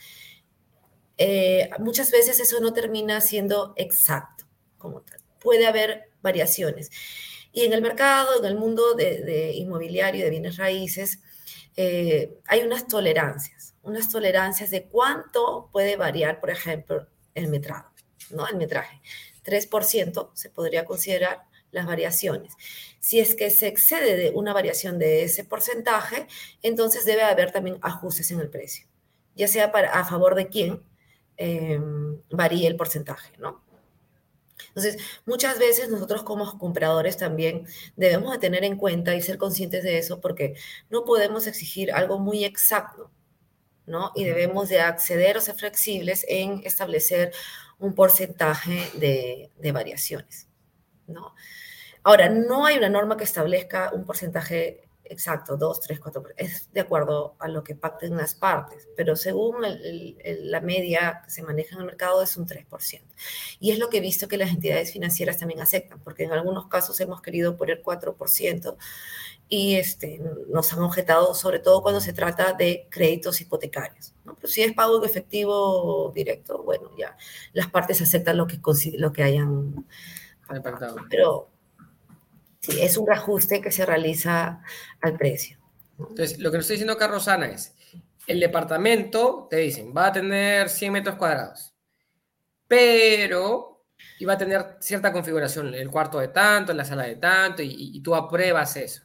eh, 1.18 1.70
muchas 1.80 2.12
veces 2.12 2.40
eso 2.40 2.60
no 2.60 2.74
termina 2.74 3.22
siendo 3.22 3.74
exacto 3.76 4.46
como 4.78 5.02
tal. 5.02 5.20
Puede 5.40 5.68
haber 5.68 6.12
variaciones. 6.22 6.90
Y 7.52 7.62
en 7.62 7.74
el 7.74 7.82
mercado, 7.82 8.40
en 8.40 8.46
el 8.46 8.56
mundo 8.56 8.96
de, 8.96 9.54
inmobiliario, 9.54 10.24
de 10.24 10.32
bienes 10.32 10.58
raíces, 10.58 11.20
eh, 11.76 12.40
hay 12.48 12.62
unas 12.62 12.88
tolerancias, 12.88 13.76
unas 13.84 14.10
tolerancias 14.10 14.72
de 14.72 14.86
cuánto 14.86 15.70
puede 15.72 15.96
variar, 15.96 16.40
por 16.40 16.50
ejemplo, 16.50 17.08
el 17.36 17.48
metrado, 17.48 17.92
¿no? 18.32 18.48
El 18.48 18.58
metraje. 18.58 19.02
3% 19.44 20.32
se 20.34 20.50
podría 20.50 20.86
considerar 20.86 21.44
las 21.74 21.86
variaciones. 21.86 22.54
Si 23.00 23.20
es 23.20 23.36
que 23.36 23.50
se 23.50 23.68
excede 23.68 24.16
de 24.16 24.30
una 24.30 24.54
variación 24.54 24.98
de 25.00 25.24
ese 25.24 25.44
porcentaje, 25.44 26.28
entonces 26.62 27.06
debe 27.06 27.24
haber 27.24 27.52
también 27.52 27.78
ajustes 27.82 28.32
en 28.32 28.40
el 28.40 28.50
precio, 28.50 28.88
ya 29.36 29.48
sea 29.48 29.72
para, 29.72 29.92
a 29.92 30.06
favor 30.06 30.36
de 30.36 30.48
quién 30.48 30.82
em, 31.36 32.22
varíe 32.30 32.68
el 32.68 32.78
porcentaje, 32.78 33.34
¿no? 33.40 33.62
Entonces, 34.70 34.98
muchas 35.26 35.60
veces 35.60 35.90
nosotros 35.90 36.24
como 36.24 36.58
compradores 36.58 37.18
también 37.18 37.68
debemos 37.96 38.32
de 38.32 38.40
tener 38.40 38.64
en 38.64 38.78
cuenta 38.78 39.16
y 39.16 39.22
ser 39.22 39.38
conscientes 39.38 39.84
de 39.84 39.98
eso 40.00 40.20
porque 40.22 40.56
no 40.90 41.04
podemos 41.06 41.46
exigir 41.46 41.92
algo 41.92 42.18
muy 42.20 42.44
exacto, 42.46 43.12
¿no? 43.86 44.12
Y 44.16 44.24
debemos 44.24 44.70
de 44.70 44.80
acceder 44.80 45.38
o 45.38 45.42
ser 45.42 45.56
flexibles 45.56 46.26
en 46.28 46.62
establecer 46.64 47.34
un 47.78 47.94
porcentaje 47.94 48.90
de, 48.96 49.52
de 49.58 49.72
variaciones, 49.72 50.48
¿no? 51.08 51.36
Ahora, 52.04 52.30
no 52.30 52.66
hay 52.66 52.78
una 52.78 52.90
norma 52.90 53.18
que 53.18 53.24
establezca 53.24 53.92
un 53.94 54.06
porcentaje 54.06 54.84
exacto, 55.06 55.58
2, 55.58 55.82
3, 55.82 56.00
4, 56.00 56.24
es 56.38 56.72
de 56.72 56.80
acuerdo 56.82 57.36
a 57.40 57.48
lo 57.48 57.64
que 57.64 57.76
pacten 57.76 58.16
las 58.16 58.36
partes, 58.36 58.88
pero 58.96 59.16
según 59.16 59.64
el, 59.66 60.18
el, 60.24 60.52
la 60.52 60.62
media 60.62 61.22
que 61.24 61.32
se 61.32 61.44
maneja 61.44 61.76
en 61.76 61.82
el 61.82 61.86
mercado 61.86 62.22
es 62.24 62.36
un 62.38 62.48
3%. 62.48 63.02
Y 63.60 63.72
es 63.72 63.80
lo 63.80 63.90
que 63.90 63.98
he 63.98 64.02
visto 64.02 64.28
que 64.28 64.38
las 64.38 64.50
entidades 64.50 64.92
financieras 64.92 65.38
también 65.38 65.62
aceptan, 65.62 66.00
porque 66.00 66.24
en 66.24 66.32
algunos 66.32 66.68
casos 66.68 67.00
hemos 67.00 67.22
querido 67.22 67.58
poner 67.58 67.84
4% 67.84 68.76
y 69.50 69.76
este, 69.76 70.22
nos 70.50 70.74
han 70.74 70.80
objetado, 70.80 71.34
sobre 71.36 71.60
todo 71.60 71.82
cuando 71.82 72.02
se 72.02 72.14
trata 72.14 72.54
de 72.54 72.88
créditos 72.90 73.40
hipotecarios. 73.42 74.14
¿no? 74.26 74.36
Pero 74.36 74.48
si 74.48 74.64
es 74.64 74.74
pago 74.74 74.98
en 74.98 75.10
efectivo 75.10 76.12
directo, 76.16 76.64
bueno, 76.64 76.90
ya 76.98 77.16
las 77.52 77.70
partes 77.70 78.02
aceptan 78.02 78.38
lo 78.38 78.48
que, 78.48 78.60
lo 78.98 79.14
que 79.14 79.24
hayan 79.24 79.86
pactado. 80.48 80.96
Pero 81.10 81.53
es 82.68 82.98
un 82.98 83.12
ajuste 83.12 83.62
que 83.62 83.72
se 83.72 83.86
realiza 83.86 84.62
al 85.02 85.18
precio. 85.18 85.58
Entonces, 85.98 86.40
lo 86.40 86.52
que 86.52 86.58
nos 86.58 86.66
está 86.66 86.74
diciendo 86.74 86.98
Carlos 86.98 87.28
Ana 87.28 87.48
es, 87.48 87.76
el 88.28 88.40
departamento, 88.40 89.48
te 89.50 89.58
dicen, 89.58 89.94
va 89.96 90.08
a 90.08 90.12
tener 90.12 90.70
100 90.70 90.94
metros 90.94 91.16
cuadrados, 91.16 91.74
pero 92.68 93.86
iba 94.20 94.34
a 94.34 94.38
tener 94.38 94.78
cierta 94.80 95.12
configuración, 95.12 95.74
el 95.74 95.92
cuarto 95.92 96.20
de 96.20 96.30
tanto, 96.30 96.74
la 96.74 96.86
sala 96.86 97.04
de 97.04 97.18
tanto, 97.18 97.62
y, 97.62 97.76
y 97.78 98.00
tú 98.02 98.16
apruebas 98.16 98.78
eso. 98.78 99.04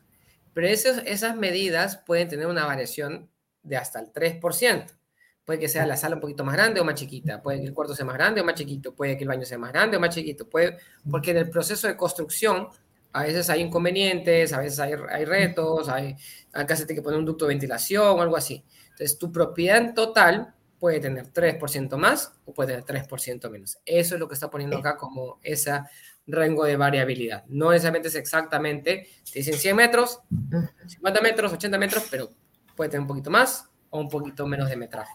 Pero 0.54 0.68
esas, 0.68 1.02
esas 1.04 1.36
medidas 1.36 1.98
pueden 1.98 2.28
tener 2.28 2.46
una 2.46 2.64
variación 2.64 3.30
de 3.62 3.76
hasta 3.76 4.00
el 4.00 4.12
3%. 4.12 4.86
Puede 5.44 5.58
que 5.58 5.68
sea 5.68 5.86
la 5.86 5.96
sala 5.96 6.16
un 6.16 6.20
poquito 6.20 6.44
más 6.44 6.54
grande 6.54 6.80
o 6.80 6.84
más 6.84 6.94
chiquita, 6.94 7.40
puede 7.42 7.60
que 7.60 7.66
el 7.66 7.74
cuarto 7.74 7.94
sea 7.94 8.04
más 8.04 8.16
grande 8.16 8.40
o 8.40 8.44
más 8.44 8.54
chiquito, 8.54 8.94
puede 8.94 9.16
que 9.16 9.24
el 9.24 9.28
baño 9.28 9.44
sea 9.44 9.56
más 9.58 9.72
grande 9.72 9.96
o 9.96 10.00
más 10.00 10.14
chiquito, 10.14 10.48
puede, 10.48 10.76
porque 11.10 11.30
en 11.30 11.38
el 11.38 11.48
proceso 11.48 11.86
de 11.86 11.96
construcción 11.96 12.68
a 13.12 13.22
veces 13.22 13.48
hay 13.50 13.62
inconvenientes, 13.62 14.52
a 14.52 14.60
veces 14.60 14.78
hay, 14.80 14.92
hay 15.10 15.24
retos, 15.24 15.88
hay, 15.88 16.16
acá 16.52 16.76
se 16.76 16.86
tiene 16.86 17.00
que 17.00 17.02
poner 17.02 17.18
un 17.18 17.24
ducto 17.24 17.46
de 17.46 17.50
ventilación 17.50 18.18
o 18.18 18.20
algo 18.20 18.36
así. 18.36 18.64
Entonces, 18.90 19.18
tu 19.18 19.32
propiedad 19.32 19.78
en 19.78 19.94
total 19.94 20.54
puede 20.78 21.00
tener 21.00 21.32
3% 21.32 21.96
más 21.96 22.32
o 22.44 22.54
puede 22.54 22.82
tener 22.82 23.06
3% 23.06 23.50
menos. 23.50 23.78
Eso 23.84 24.14
es 24.14 24.20
lo 24.20 24.28
que 24.28 24.34
está 24.34 24.50
poniendo 24.50 24.78
acá 24.78 24.96
como 24.96 25.40
ese 25.42 25.80
rango 26.26 26.64
de 26.64 26.76
variabilidad. 26.76 27.44
No 27.48 27.70
necesariamente 27.70 28.08
es 28.08 28.14
exactamente, 28.14 29.08
te 29.32 29.38
dicen 29.40 29.54
100 29.54 29.76
metros, 29.76 30.20
50 30.86 31.20
metros, 31.20 31.52
80 31.52 31.78
metros, 31.78 32.06
pero 32.10 32.30
puede 32.76 32.90
tener 32.90 33.02
un 33.02 33.08
poquito 33.08 33.30
más 33.30 33.68
o 33.90 34.00
un 34.00 34.08
poquito 34.08 34.46
menos 34.46 34.68
de 34.68 34.76
metraje. 34.76 35.14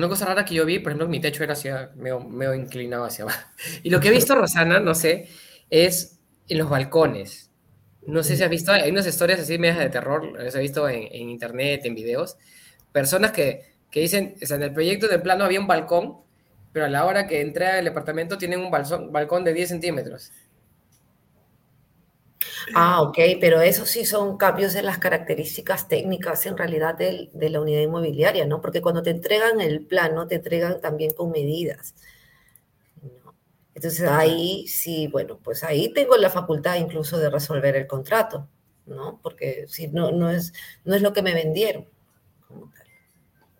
Una 0.00 0.08
cosa 0.08 0.24
rara 0.24 0.46
que 0.46 0.54
yo 0.54 0.64
vi, 0.64 0.78
por 0.78 0.92
ejemplo, 0.92 1.08
mi 1.08 1.20
techo 1.20 1.44
era 1.44 1.52
hacia, 1.52 1.90
medio, 1.94 2.54
inclinado 2.54 3.04
hacia 3.04 3.24
abajo. 3.24 3.46
Y 3.82 3.90
lo 3.90 4.00
que 4.00 4.08
he 4.08 4.10
visto, 4.10 4.34
Rosana, 4.34 4.80
no 4.80 4.94
sé, 4.94 5.28
es 5.68 6.18
en 6.48 6.56
los 6.56 6.70
balcones. 6.70 7.50
No 8.06 8.22
sé 8.22 8.34
si 8.34 8.42
has 8.42 8.48
visto, 8.48 8.72
hay 8.72 8.90
unas 8.90 9.06
historias 9.06 9.40
así 9.40 9.58
medias 9.58 9.78
de 9.78 9.90
terror, 9.90 10.32
las 10.42 10.54
he 10.54 10.60
visto 10.60 10.88
en, 10.88 11.28
internet, 11.28 11.82
en 11.84 11.94
videos. 11.94 12.38
Personas 12.92 13.32
que, 13.32 13.74
que 13.90 14.00
dicen, 14.00 14.36
o 14.42 14.46
sea, 14.46 14.56
en 14.56 14.62
el 14.62 14.72
proyecto 14.72 15.06
de 15.06 15.18
plano 15.18 15.44
había 15.44 15.60
un 15.60 15.66
balcón, 15.66 16.16
pero 16.72 16.86
a 16.86 16.88
la 16.88 17.04
hora 17.04 17.26
que 17.26 17.42
entré 17.42 17.66
al 17.66 17.84
departamento 17.84 18.38
tienen 18.38 18.60
un 18.60 18.70
balcón, 18.70 19.12
balcón 19.12 19.44
de 19.44 19.52
10 19.52 19.68
centímetros. 19.68 20.32
Ah, 22.74 23.02
ok, 23.02 23.18
pero 23.40 23.60
eso 23.60 23.86
sí 23.86 24.04
son 24.04 24.36
cambios 24.36 24.74
en 24.74 24.86
las 24.86 24.98
características 24.98 25.88
técnicas 25.88 26.46
en 26.46 26.56
realidad 26.56 26.94
de, 26.96 27.30
de 27.32 27.50
la 27.50 27.60
unidad 27.60 27.80
inmobiliaria, 27.80 28.46
¿no? 28.46 28.60
Porque 28.60 28.80
cuando 28.80 29.02
te 29.02 29.10
entregan 29.10 29.60
el 29.60 29.86
plano, 29.86 30.26
te 30.26 30.36
entregan 30.36 30.80
también 30.80 31.12
con 31.12 31.30
medidas. 31.30 31.94
Entonces 33.74 34.08
ahí 34.08 34.66
sí, 34.66 35.06
bueno, 35.06 35.38
pues 35.42 35.64
ahí 35.64 35.92
tengo 35.92 36.16
la 36.16 36.28
facultad 36.28 36.76
incluso 36.76 37.18
de 37.18 37.30
resolver 37.30 37.76
el 37.76 37.86
contrato, 37.86 38.46
¿no? 38.86 39.20
Porque 39.22 39.64
si 39.68 39.88
no, 39.88 40.10
no, 40.10 40.30
es, 40.30 40.52
no 40.84 40.94
es 40.94 41.02
lo 41.02 41.12
que 41.12 41.22
me 41.22 41.34
vendieron. 41.34 41.86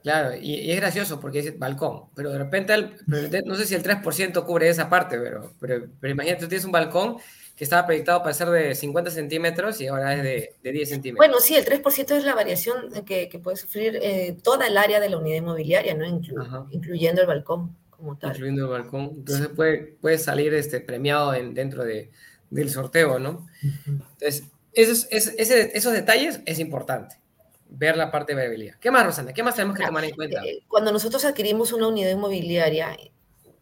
Claro, 0.03 0.35
y, 0.35 0.71
es 0.71 0.77
gracioso 0.77 1.21
porque 1.21 1.43
dice 1.43 1.57
balcón, 1.57 2.11
pero 2.15 2.31
de 2.31 2.39
repente, 2.39 2.75
no 3.07 3.55
sé 3.55 3.67
si 3.67 3.75
el 3.75 3.83
3% 3.83 4.45
cubre 4.45 4.69
esa 4.69 4.89
parte, 4.89 5.19
pero, 5.19 5.55
pero, 5.61 5.87
pero 6.01 6.13
imagínate, 6.13 6.43
tú 6.43 6.49
tienes 6.49 6.65
un 6.65 6.73
balcón 6.73 7.17
que 7.61 7.65
estaba 7.65 7.85
proyectado 7.85 8.23
para 8.23 8.33
ser 8.33 8.49
de 8.49 8.75
50 8.75 9.11
centímetros 9.11 9.83
y 9.83 9.87
ahora 9.87 10.15
es 10.15 10.23
de, 10.23 10.55
de 10.63 10.73
10 10.73 10.89
centímetros. 10.89 11.29
Bueno, 11.29 11.43
sí, 11.43 11.55
el 11.57 11.67
3% 11.67 12.17
es 12.17 12.25
la 12.25 12.35
variación 12.35 12.91
que, 13.05 13.29
que 13.29 13.39
puede 13.39 13.59
sufrir 13.59 13.99
eh, 14.01 14.35
toda 14.43 14.67
el 14.67 14.79
área 14.79 14.99
de 14.99 15.11
la 15.11 15.19
unidad 15.19 15.37
inmobiliaria, 15.37 15.93
¿no? 15.93 16.07
incluyendo 16.71 17.21
el 17.21 17.27
balcón 17.27 17.77
como 17.91 18.17
tal. 18.17 18.31
Incluyendo 18.31 18.65
el 18.65 18.71
balcón. 18.71 19.13
Entonces 19.15 19.49
puede, 19.49 19.77
puede 20.01 20.17
salir 20.17 20.55
este, 20.55 20.81
premiado 20.81 21.35
en, 21.35 21.53
dentro 21.53 21.85
de, 21.85 22.11
del 22.49 22.71
sorteo, 22.71 23.19
¿no? 23.19 23.47
Entonces, 23.87 24.45
esos, 24.73 25.07
ese, 25.11 25.77
esos 25.77 25.93
detalles 25.93 26.41
es 26.47 26.61
importante 26.61 27.21
ver 27.69 27.95
la 27.99 28.11
parte 28.11 28.33
de 28.33 28.37
variabilidad. 28.37 28.77
¿Qué 28.81 28.91
más, 28.91 29.05
Rosana? 29.05 29.35
¿Qué 29.35 29.43
más 29.43 29.55
tenemos 29.55 29.77
que 29.77 29.85
tomar 29.85 30.05
en 30.05 30.15
cuenta? 30.15 30.43
Eh, 30.47 30.63
cuando 30.67 30.93
nosotros 30.93 31.27
adquirimos 31.27 31.75
una 31.75 31.89
unidad 31.89 32.11
inmobiliaria, 32.11 32.97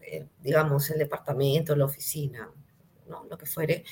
eh, 0.02 0.26
digamos, 0.40 0.88
el 0.90 0.98
departamento, 0.98 1.74
la 1.74 1.86
oficina, 1.86 2.48
lo 3.08 3.38
que 3.38 3.46
fuere, 3.46 3.84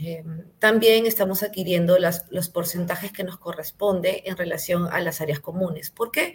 eh, 0.00 0.24
también 0.58 1.06
estamos 1.06 1.42
adquiriendo 1.42 1.96
los 1.98 2.48
porcentajes 2.48 3.12
que 3.12 3.24
nos 3.24 3.38
corresponde 3.38 4.22
en 4.26 4.36
relación 4.36 4.88
a 4.90 5.00
las 5.00 5.20
áreas 5.20 5.40
comunes. 5.40 5.90
¿Por 5.90 6.10
qué? 6.10 6.34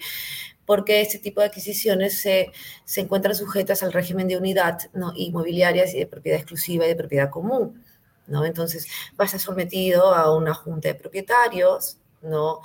Porque 0.66 1.02
este 1.02 1.20
tipo 1.20 1.42
de 1.42 1.48
adquisiciones 1.48 2.22
se, 2.22 2.52
se 2.86 3.02
encuentran 3.02 3.36
sujetas 3.36 3.84
al 3.84 3.92
régimen 3.92 4.28
de 4.28 4.38
unidad 4.38 4.80
¿no? 4.94 5.12
inmobiliarias 5.16 5.94
y 5.94 6.00
de 6.00 6.08
propiedad 6.08 6.40
exclusiva 6.40 6.86
y 6.86 6.90
de 6.90 6.96
propiedad 6.96 7.30
común. 7.30 7.84
¿no? 8.28 8.46
Entonces, 8.46 8.88
va 9.20 9.24
a 9.24 9.26
estar 9.26 9.40
sometido 9.40 10.14
a 10.14 10.36
una 10.36 10.54
junta 10.54 10.88
de 10.88 10.96
propietarios, 10.96 11.98
¿no? 12.22 12.62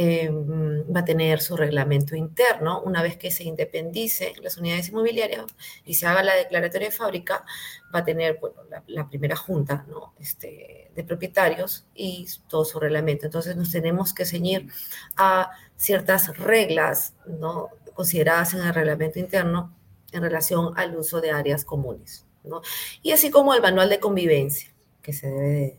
Em, 0.00 0.84
va 0.94 1.00
a 1.00 1.04
tener 1.04 1.40
su 1.40 1.56
reglamento 1.56 2.14
interno. 2.14 2.80
Una 2.82 3.02
vez 3.02 3.16
que 3.16 3.32
se 3.32 3.42
independice 3.42 4.32
las 4.40 4.56
unidades 4.56 4.90
inmobiliarias 4.90 5.44
y 5.84 5.94
se 5.94 6.06
haga 6.06 6.22
la 6.22 6.36
declaratoria 6.36 6.86
de 6.86 6.94
fábrica, 6.94 7.44
va 7.92 7.98
a 7.98 8.04
tener 8.04 8.38
bueno, 8.40 8.62
la, 8.86 9.08
primera 9.08 9.34
junta 9.34 9.86
¿no? 9.88 10.14
este, 10.20 10.92
de 10.94 11.02
propietarios 11.02 11.84
y 11.96 12.28
todo 12.46 12.64
su 12.64 12.78
reglamento. 12.78 13.26
Entonces 13.26 13.56
nos 13.56 13.72
tenemos 13.72 14.14
que 14.14 14.24
ceñir 14.24 14.68
a 15.16 15.50
ciertas 15.74 16.38
reglas 16.38 17.14
¿no? 17.26 17.70
consideradas 17.92 18.54
en 18.54 18.60
el 18.60 18.74
reglamento 18.74 19.18
interno 19.18 19.74
en 20.12 20.22
relación 20.22 20.74
al 20.76 20.96
uso 20.96 21.20
de 21.20 21.32
áreas 21.32 21.64
comunes. 21.64 22.24
¿no? 22.44 22.62
Y 23.02 23.10
así 23.10 23.32
como 23.32 23.52
el 23.52 23.62
manual 23.62 23.88
de 23.88 23.98
convivencia 23.98 24.72
que 25.02 25.12
se 25.12 25.26
debe 25.26 25.76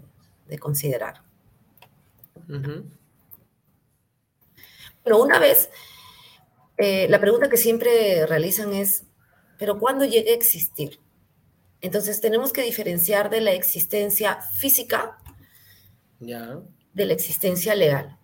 de, 0.50 0.60
considerar. 0.60 1.22
Bueno, 5.10 5.24
una 5.24 5.39
vez, 5.39 5.72
eh, 6.78 7.08
la 7.10 7.19
pregunta 7.19 7.50
que 7.50 7.58
siempre 7.58 8.28
realizan 8.28 8.74
es, 8.74 9.08
¿pero 9.58 9.80
cuándo 9.80 10.06
llegue 10.06 10.30
a 10.30 10.36
existir? 10.36 11.00
Entonces 11.82 12.22
tenemos 12.22 12.54
que 12.54 12.62
diferenciar 12.62 13.32
de 13.32 13.41
la 13.41 13.54
existencia 13.54 14.39
física 14.39 15.17
de 16.19 17.06
la 17.08 17.13
existencia 17.13 17.74
legal. 17.74 18.19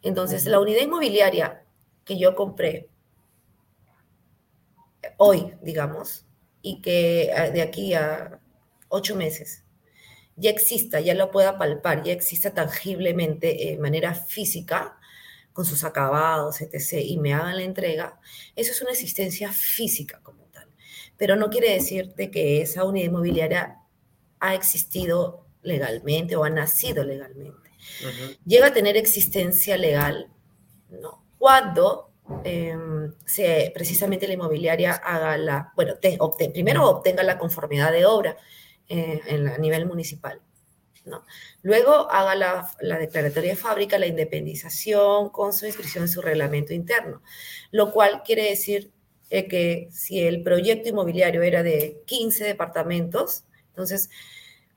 Entonces, 0.00 0.46
la 0.46 0.60
unidad 0.60 0.80
inmobiliaria 0.80 1.66
que 2.06 2.18
yo 2.18 2.34
compré 2.34 2.88
hoy, 5.18 5.52
digamos, 5.60 6.24
y 6.62 6.80
que 6.80 7.24
eh, 7.24 7.50
de 7.50 7.60
aquí 7.60 7.92
a 7.92 8.40
ocho 8.88 9.14
meses 9.14 9.62
ya 10.36 10.48
exista, 10.48 11.00
ya 11.00 11.12
lo 11.12 11.30
pueda 11.30 11.58
palpar, 11.58 12.02
ya 12.02 12.14
exista 12.14 12.54
tangiblemente 12.54 13.48
de 13.48 13.78
manera 13.78 14.14
física, 14.14 14.99
con 15.52 15.64
sus 15.64 15.84
acabados, 15.84 16.60
etc., 16.60 17.04
y 17.04 17.18
me 17.18 17.34
hagan 17.34 17.56
la 17.56 17.62
entrega, 17.62 18.20
eso 18.56 18.72
es 18.72 18.82
una 18.82 18.92
existencia 18.92 19.52
física 19.52 20.20
como 20.22 20.44
tal. 20.44 20.68
Pero 21.16 21.36
no 21.36 21.50
quiere 21.50 21.72
decir 21.72 22.14
de 22.14 22.30
que 22.30 22.62
esa 22.62 22.84
unidad 22.84 23.06
inmobiliaria 23.06 23.78
ha 24.38 24.54
existido 24.54 25.46
legalmente 25.62 26.36
o 26.36 26.44
ha 26.44 26.50
nacido 26.50 27.04
legalmente. 27.04 27.70
Llega 28.46 28.68
a 28.68 28.72
tener 28.72 28.96
existencia 28.96 29.76
legal 29.76 30.28
¿no? 30.90 31.24
cuando 31.38 32.12
em, 32.44 33.14
se, 33.24 33.70
precisamente 33.74 34.26
la 34.26 34.34
inmobiliaria 34.34 34.92
haga 34.92 35.36
la, 35.36 35.72
bueno, 35.76 35.94
primero 36.52 36.88
obtenga 36.88 37.22
la 37.22 37.38
conformidad 37.38 37.92
de 37.92 38.06
obra 38.06 38.36
eh, 38.88 39.20
en, 39.26 39.48
a 39.48 39.58
nivel 39.58 39.86
municipal 39.86 40.40
Luego 41.62 42.10
haga 42.10 42.34
la, 42.34 42.98
declaratoria 42.98 43.50
de 43.50 43.56
fábrica, 43.56 43.98
la 43.98 44.06
independización 44.06 45.30
con 45.30 45.52
su 45.52 45.66
inscripción 45.66 46.04
en 46.04 46.08
su 46.08 46.22
reglamento 46.22 46.72
interno, 46.72 47.22
lo 47.70 47.92
cual 47.92 48.22
quiere 48.22 48.44
decir 48.44 48.90
eh, 49.30 49.48
que 49.48 49.88
si 49.90 50.20
el 50.20 50.42
proyecto 50.42 50.88
inmobiliario 50.88 51.42
era 51.42 51.62
de 51.62 52.02
15 52.06 52.44
departamentos, 52.44 53.44
entonces 53.68 54.10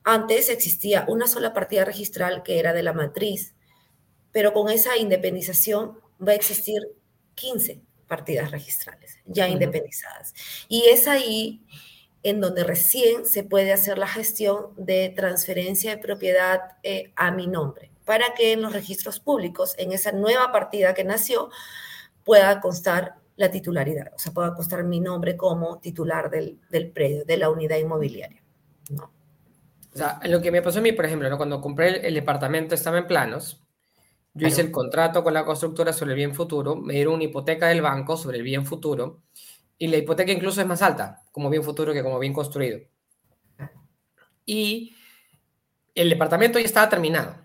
antes 0.04 0.50
existía 0.50 1.06
una 1.08 1.28
sola 1.28 1.54
partida 1.54 1.86
registral 1.86 2.44
que 2.44 2.60
era 2.60 2.74
de 2.74 2.84
la 2.84 2.94
matriz, 2.94 3.54
pero 4.32 4.54
con 4.54 4.70
esa 4.70 4.98
independización 4.98 6.00
va 6.26 6.32
a 6.34 6.36
existir 6.36 6.82
15 7.36 7.82
partidas 8.08 8.52
registrales 8.52 9.18
ya 9.26 9.48
independizadas. 9.48 10.34
Y 10.68 10.86
es 10.88 11.08
ahí 11.08 11.66
en 12.24 12.40
donde 12.40 12.64
recién 12.64 13.26
se 13.26 13.44
puede 13.44 13.74
hacer 13.74 13.98
la 13.98 14.08
gestión 14.08 14.68
de 14.78 15.14
transferencia 15.16 15.92
de 15.92 16.02
propiedad 16.02 16.62
eh, 16.82 17.12
a 17.16 17.32
mi 17.32 17.48
nombre, 17.48 17.92
para 18.06 18.34
que 18.34 18.54
en 18.54 18.62
los 18.62 18.74
registros 18.74 19.20
públicos, 19.20 19.76
en 19.78 19.92
esa 19.92 20.14
nueva 20.14 20.52
partida 20.52 20.94
que 20.94 21.04
nació, 21.04 21.50
pueda 22.24 22.62
constar 22.62 23.16
la 23.36 23.52
titularidad, 23.52 24.12
o 24.16 24.20
sea, 24.20 24.32
pueda 24.32 24.54
constar 24.54 24.84
mi 24.84 25.00
nombre 25.00 25.36
como 25.36 25.80
titular 25.80 26.30
del, 26.30 26.60
del 26.70 26.92
predio, 26.92 27.26
de 27.26 27.38
la 27.38 27.50
unidad 27.50 27.78
inmobiliaria. 27.78 28.42
¿no? 28.90 29.12
O 29.94 29.98
sea, 29.98 30.20
lo 30.24 30.42
que 30.42 30.52
me 30.52 30.62
pasó 30.62 30.80
a 30.80 30.82
mí, 30.82 30.92
por 30.92 31.06
ejemplo, 31.06 31.30
¿no? 31.30 31.38
cuando 31.38 31.62
compré 31.62 32.08
el, 32.08 32.14
departamento 32.14 32.74
estaba 32.74 32.98
en 32.98 33.08
planos, 33.08 33.62
yo 34.34 34.48
hice 34.48 34.62
el 34.62 34.72
contrato 34.72 35.24
con 35.24 35.34
la 35.34 35.46
constructora 35.46 35.94
sobre 35.94 36.12
el 36.12 36.18
bien 36.18 36.34
futuro, 36.34 36.76
me 36.76 36.94
dieron 36.94 37.16
una 37.16 37.26
hipoteca 37.26 37.68
del 37.68 37.82
banco 37.82 38.18
sobre 38.18 38.38
el 38.38 38.44
bien 38.44 38.66
futuro, 38.66 39.22
y 39.84 39.88
la 39.88 39.98
hipoteca 39.98 40.32
incluso 40.32 40.62
es 40.62 40.68
más 40.68 40.82
alta 40.82 41.24
como 41.34 41.50
bien 41.50 41.62
futuro 41.62 41.92
que 41.92 42.02
como 42.02 42.18
bien 42.18 42.32
construido. 42.32 42.80
Y 44.46 44.96
el 45.94 46.10
departamento 46.10 46.58
ya 46.58 46.64
estaba 46.64 46.88
terminado. 46.88 47.36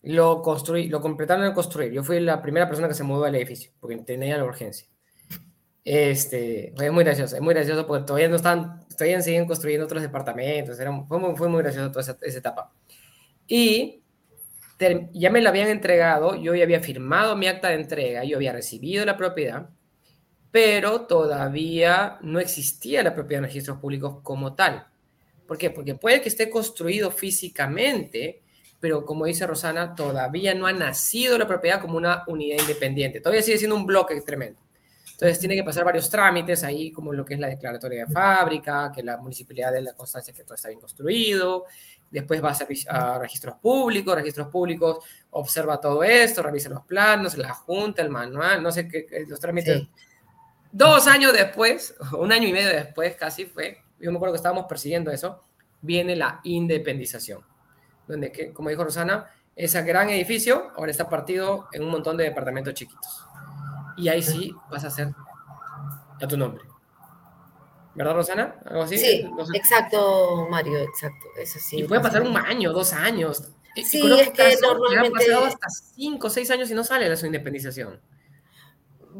Lo 0.00 0.40
construí, 0.40 0.88
lo 0.88 1.02
completaron 1.02 1.44
en 1.44 1.52
construir. 1.52 1.92
Yo 1.92 2.02
fui 2.02 2.18
la 2.20 2.40
primera 2.40 2.66
persona 2.66 2.88
que 2.88 2.94
se 2.94 3.02
mudó 3.02 3.26
al 3.26 3.34
edificio 3.34 3.70
porque 3.78 3.98
tenía 3.98 4.38
la 4.38 4.44
urgencia. 4.44 4.88
Este, 5.84 6.72
fue 6.74 6.90
muy 6.90 7.04
gracioso, 7.04 7.36
es 7.36 7.42
muy 7.42 7.52
gracioso 7.52 7.86
porque 7.86 8.06
todavía 8.06 8.30
no 8.30 8.36
están, 8.36 8.88
todavía 8.88 9.20
siguen 9.20 9.44
construyendo 9.44 9.84
otros 9.84 10.00
departamentos, 10.00 10.80
era, 10.80 10.98
fue, 11.02 11.18
muy, 11.18 11.36
fue 11.36 11.48
muy 11.50 11.62
gracioso 11.62 11.90
toda 11.90 12.00
esa, 12.00 12.16
esa 12.22 12.38
etapa. 12.38 12.72
Y 13.46 14.02
ya 15.12 15.28
me 15.28 15.42
lo 15.42 15.50
habían 15.50 15.68
entregado, 15.68 16.36
yo 16.36 16.54
ya 16.54 16.64
había 16.64 16.80
firmado 16.80 17.36
mi 17.36 17.48
acta 17.48 17.68
de 17.68 17.74
entrega, 17.74 18.24
yo 18.24 18.38
había 18.38 18.54
recibido 18.54 19.04
la 19.04 19.18
propiedad, 19.18 19.68
pero 20.50 21.02
todavía 21.02 22.18
no 22.22 22.40
existía 22.40 23.02
la 23.02 23.14
propiedad 23.14 23.44
en 23.44 23.48
registros 23.48 23.78
públicos 23.78 24.18
como 24.22 24.54
tal. 24.54 24.86
¿Por 25.46 25.58
qué? 25.58 25.70
Porque 25.70 25.94
puede 25.94 26.20
que 26.20 26.28
esté 26.28 26.50
construido 26.50 27.10
físicamente, 27.10 28.42
pero 28.80 29.04
como 29.04 29.26
dice 29.26 29.46
Rosana, 29.46 29.94
todavía 29.94 30.54
no 30.54 30.66
ha 30.66 30.72
nacido 30.72 31.38
la 31.38 31.46
propiedad 31.46 31.80
como 31.80 31.96
una 31.96 32.24
unidad 32.26 32.58
independiente. 32.60 33.20
Todavía 33.20 33.42
sigue 33.42 33.58
siendo 33.58 33.76
un 33.76 33.86
bloque 33.86 34.20
tremendo. 34.20 34.60
Entonces 35.12 35.40
tiene 35.40 35.56
que 35.56 35.64
pasar 35.64 35.84
varios 35.84 36.08
trámites 36.08 36.62
ahí, 36.62 36.92
como 36.92 37.12
lo 37.12 37.24
que 37.24 37.34
es 37.34 37.40
la 37.40 37.48
declaratoria 37.48 38.06
de 38.06 38.12
fábrica, 38.12 38.92
que 38.94 39.02
la 39.02 39.16
municipalidad 39.16 39.72
de 39.72 39.82
la 39.82 39.92
constancia 39.94 40.32
que 40.32 40.44
todo 40.44 40.54
está 40.54 40.68
bien 40.68 40.80
construido, 40.80 41.64
después 42.08 42.42
va 42.42 42.56
a, 42.88 43.14
a 43.14 43.18
registros 43.18 43.56
públicos, 43.56 44.14
registros 44.14 44.46
públicos 44.46 45.04
observa 45.30 45.80
todo 45.80 46.04
esto, 46.04 46.40
revisa 46.40 46.68
los 46.68 46.84
planos, 46.84 47.36
la 47.36 47.52
junta, 47.52 48.00
el 48.00 48.10
manual, 48.10 48.62
no 48.62 48.70
sé 48.70 48.86
qué, 48.86 49.06
los 49.26 49.40
trámites. 49.40 49.88
Dos 50.72 51.06
años 51.06 51.32
después, 51.32 51.94
un 52.18 52.32
año 52.32 52.48
y 52.48 52.52
medio 52.52 52.68
después 52.68 53.16
casi 53.16 53.46
fue, 53.46 53.82
yo 53.98 54.10
me 54.10 54.16
acuerdo 54.16 54.34
que 54.34 54.38
estábamos 54.38 54.66
persiguiendo 54.66 55.10
eso, 55.10 55.42
viene 55.80 56.16
la 56.16 56.40
independización, 56.44 57.42
donde, 58.06 58.32
que, 58.32 58.52
como 58.52 58.68
dijo 58.68 58.84
Rosana, 58.84 59.26
ese 59.54 59.82
gran 59.82 60.08
edificio 60.10 60.70
ahora 60.76 60.90
está 60.90 61.08
partido 61.08 61.68
en 61.72 61.82
un 61.82 61.90
montón 61.90 62.16
de 62.16 62.24
departamentos 62.24 62.74
chiquitos 62.74 63.24
y 63.98 64.08
ahí 64.08 64.22
sí 64.22 64.54
vas 64.70 64.84
a 64.84 64.88
hacer 64.88 65.08
a 66.20 66.26
tu 66.26 66.36
nombre. 66.36 66.64
¿Verdad, 67.94 68.14
Rosana? 68.14 68.54
¿Algo 68.66 68.84
así? 68.84 68.96
Sí, 68.96 69.28
exacto, 69.54 70.46
Mario, 70.48 70.78
exacto. 70.78 71.26
Eso 71.36 71.58
sí. 71.58 71.80
Y 71.80 71.84
puede 71.84 72.00
pasar 72.00 72.22
un 72.22 72.36
año, 72.36 72.72
dos 72.72 72.92
años. 72.92 73.50
Sí, 73.74 74.00
es 74.20 74.30
que 74.30 74.56
normalmente... 74.62 75.08
Ha 75.08 75.26
pasado 75.26 75.46
hasta 75.46 75.68
cinco, 75.68 76.30
seis 76.30 76.48
años 76.52 76.70
y 76.70 76.74
no 76.74 76.84
sale 76.84 77.08
la 77.08 77.16
su 77.16 77.26
independización. 77.26 78.00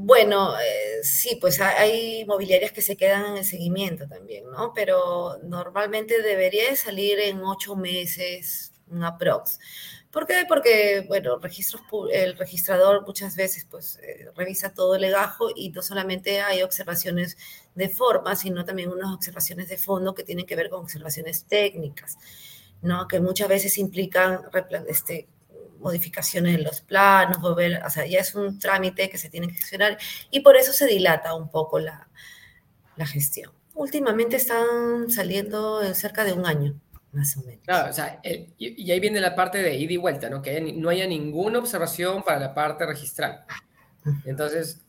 Bueno, 0.01 0.57
eh, 0.61 1.03
sí, 1.03 1.39
pues 1.41 1.61
hay 1.61 2.25
mobiliarias 2.25 2.71
que 2.71 2.83
se 2.83 2.97
quedan 2.97 3.27
en 3.33 3.37
el 3.39 3.45
seguimiento 3.45 4.07
también, 4.07 4.45
¿no? 4.49 4.73
Pero 4.73 5.39
normalmente 5.43 6.23
debería 6.23 6.71
de 6.71 6.77
salir 6.77 7.19
en 7.19 7.41
ocho 7.43 7.75
meses, 7.75 8.73
un 8.87 9.03
aprox. 9.03 9.59
¿Por 10.13 10.25
qué? 10.27 10.45
Porque, 10.49 11.05
bueno, 11.09 11.39
registros, 11.41 11.83
el 12.13 12.37
registrador 12.39 13.05
muchas 13.07 13.35
veces 13.35 13.67
pues 13.69 13.99
eh, 14.03 14.29
revisa 14.37 14.73
todo 14.73 14.95
el 14.95 15.01
legajo 15.03 15.49
y 15.55 15.71
no 15.71 15.83
solamente 15.83 16.41
hay 16.43 16.63
observaciones 16.63 17.37
de 17.75 17.89
forma, 17.89 18.37
sino 18.37 18.65
también 18.65 18.91
unas 18.91 19.13
observaciones 19.13 19.69
de 19.69 19.79
fondo 19.79 20.15
que 20.15 20.23
tienen 20.23 20.47
que 20.47 20.55
ver 20.57 20.71
con 20.71 20.81
observaciones 20.83 21.45
técnicas, 21.47 22.19
¿no? 22.83 23.09
Que 23.09 23.19
muchas 23.21 23.49
veces 23.49 23.79
implican 23.79 24.43
este, 24.89 25.27
modificaciones 25.79 26.57
en 26.57 26.65
los 26.65 26.81
planos, 26.81 27.41
volver, 27.41 27.83
o 27.85 27.91
sea, 27.91 28.07
ya 28.07 28.21
es 28.21 28.35
un 28.35 28.59
trámite 28.59 29.09
que 29.09 29.19
se 29.19 29.31
tiene 29.31 29.49
que 29.49 29.55
gestionar 29.55 29.99
y 30.31 30.41
por 30.41 30.57
eso 30.57 30.73
se 30.73 30.87
dilata 30.87 31.35
un 31.35 31.51
poco 31.51 31.79
la, 31.79 32.09
la 32.97 33.07
gestión. 33.07 33.53
Últimamente 33.75 34.37
están 34.37 35.11
saliendo 35.11 35.83
en 35.83 35.95
cerca 35.95 36.25
de 36.25 36.33
un 36.33 36.47
año 36.47 36.81
más 37.13 37.37
o 37.37 37.43
menos. 37.43 37.65
Claro, 37.65 37.91
o 37.91 37.93
sea, 37.93 38.21
y, 38.23 38.91
ahí 38.91 39.01
viene 39.01 39.21
la 39.21 39.35
parte 39.35 39.63
de 39.63 39.75
ida 39.77 39.93
y 39.93 39.97
vuelta, 39.97 40.29
¿no? 40.29 40.43
Que 40.43 40.61
no 40.61 40.89
haya 40.89 41.07
ninguna 41.07 41.59
observación 41.59 42.23
para 42.23 42.39
la 42.39 42.55
parte 42.55 42.87
registral. 42.87 43.45
Entonces, 44.25 44.81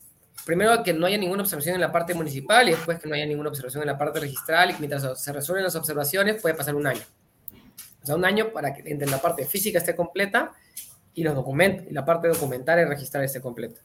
primero 0.46 0.84
que 0.84 0.94
no 0.94 1.06
haya 1.06 1.18
ninguna 1.18 1.44
observación 1.44 1.76
en 1.76 1.82
la 1.82 1.92
parte 1.92 2.14
municipal 2.14 2.68
y 2.68 2.72
después 2.72 3.00
que 3.00 3.08
no 3.08 3.16
haya 3.16 3.26
ninguna 3.26 3.50
observación 3.50 3.84
en 3.84 3.88
la 3.88 3.98
parte 3.98 4.20
registral 4.20 4.72
y 4.72 4.76
mientras 4.80 5.22
se 5.22 5.34
resuelven 5.34 5.64
las 5.64 5.76
observaciones 5.76 6.42
puede 6.42 6.56
pasar 6.56 6.76
un 6.76 6.88
año. 6.88 7.02
O 8.02 8.06
sea, 8.06 8.16
un 8.16 8.26
año 8.26 8.52
para 8.52 8.74
que 8.74 8.90
entre 8.90 9.10
la 9.10 9.22
parte 9.22 9.46
física 9.46 9.80
esté 9.80 9.96
completa 9.96 10.54
y 11.14 11.24
los 11.24 11.36
documentos, 11.36 11.86
y 11.90 11.94
la 11.94 12.06
parte 12.06 12.28
documental 12.28 12.80
y 12.80 12.86
registral 12.86 13.24
esté 13.24 13.42
completa. 13.42 13.82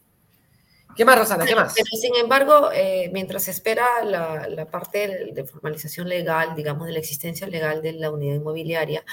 ¿Qué 0.95 1.05
más, 1.05 1.19
Rosana? 1.19 1.45
¿Qué 1.45 1.57
más? 1.57 1.75
sin 1.75 2.15
embargo, 2.15 2.71
eh, 2.73 3.11
mientras 3.13 3.45
se 3.45 3.51
espera 3.51 3.85
la, 4.05 4.67
parte 4.71 5.33
de, 5.33 5.45
formalización 5.45 6.09
legal, 6.09 6.55
digamos, 6.55 6.87
de 6.87 6.93
la 6.93 7.01
existencia 7.01 7.47
legal 7.49 7.83
de 7.83 7.95
la 7.95 8.11
unidad 8.11 8.37
inmobiliaria, 8.37 9.05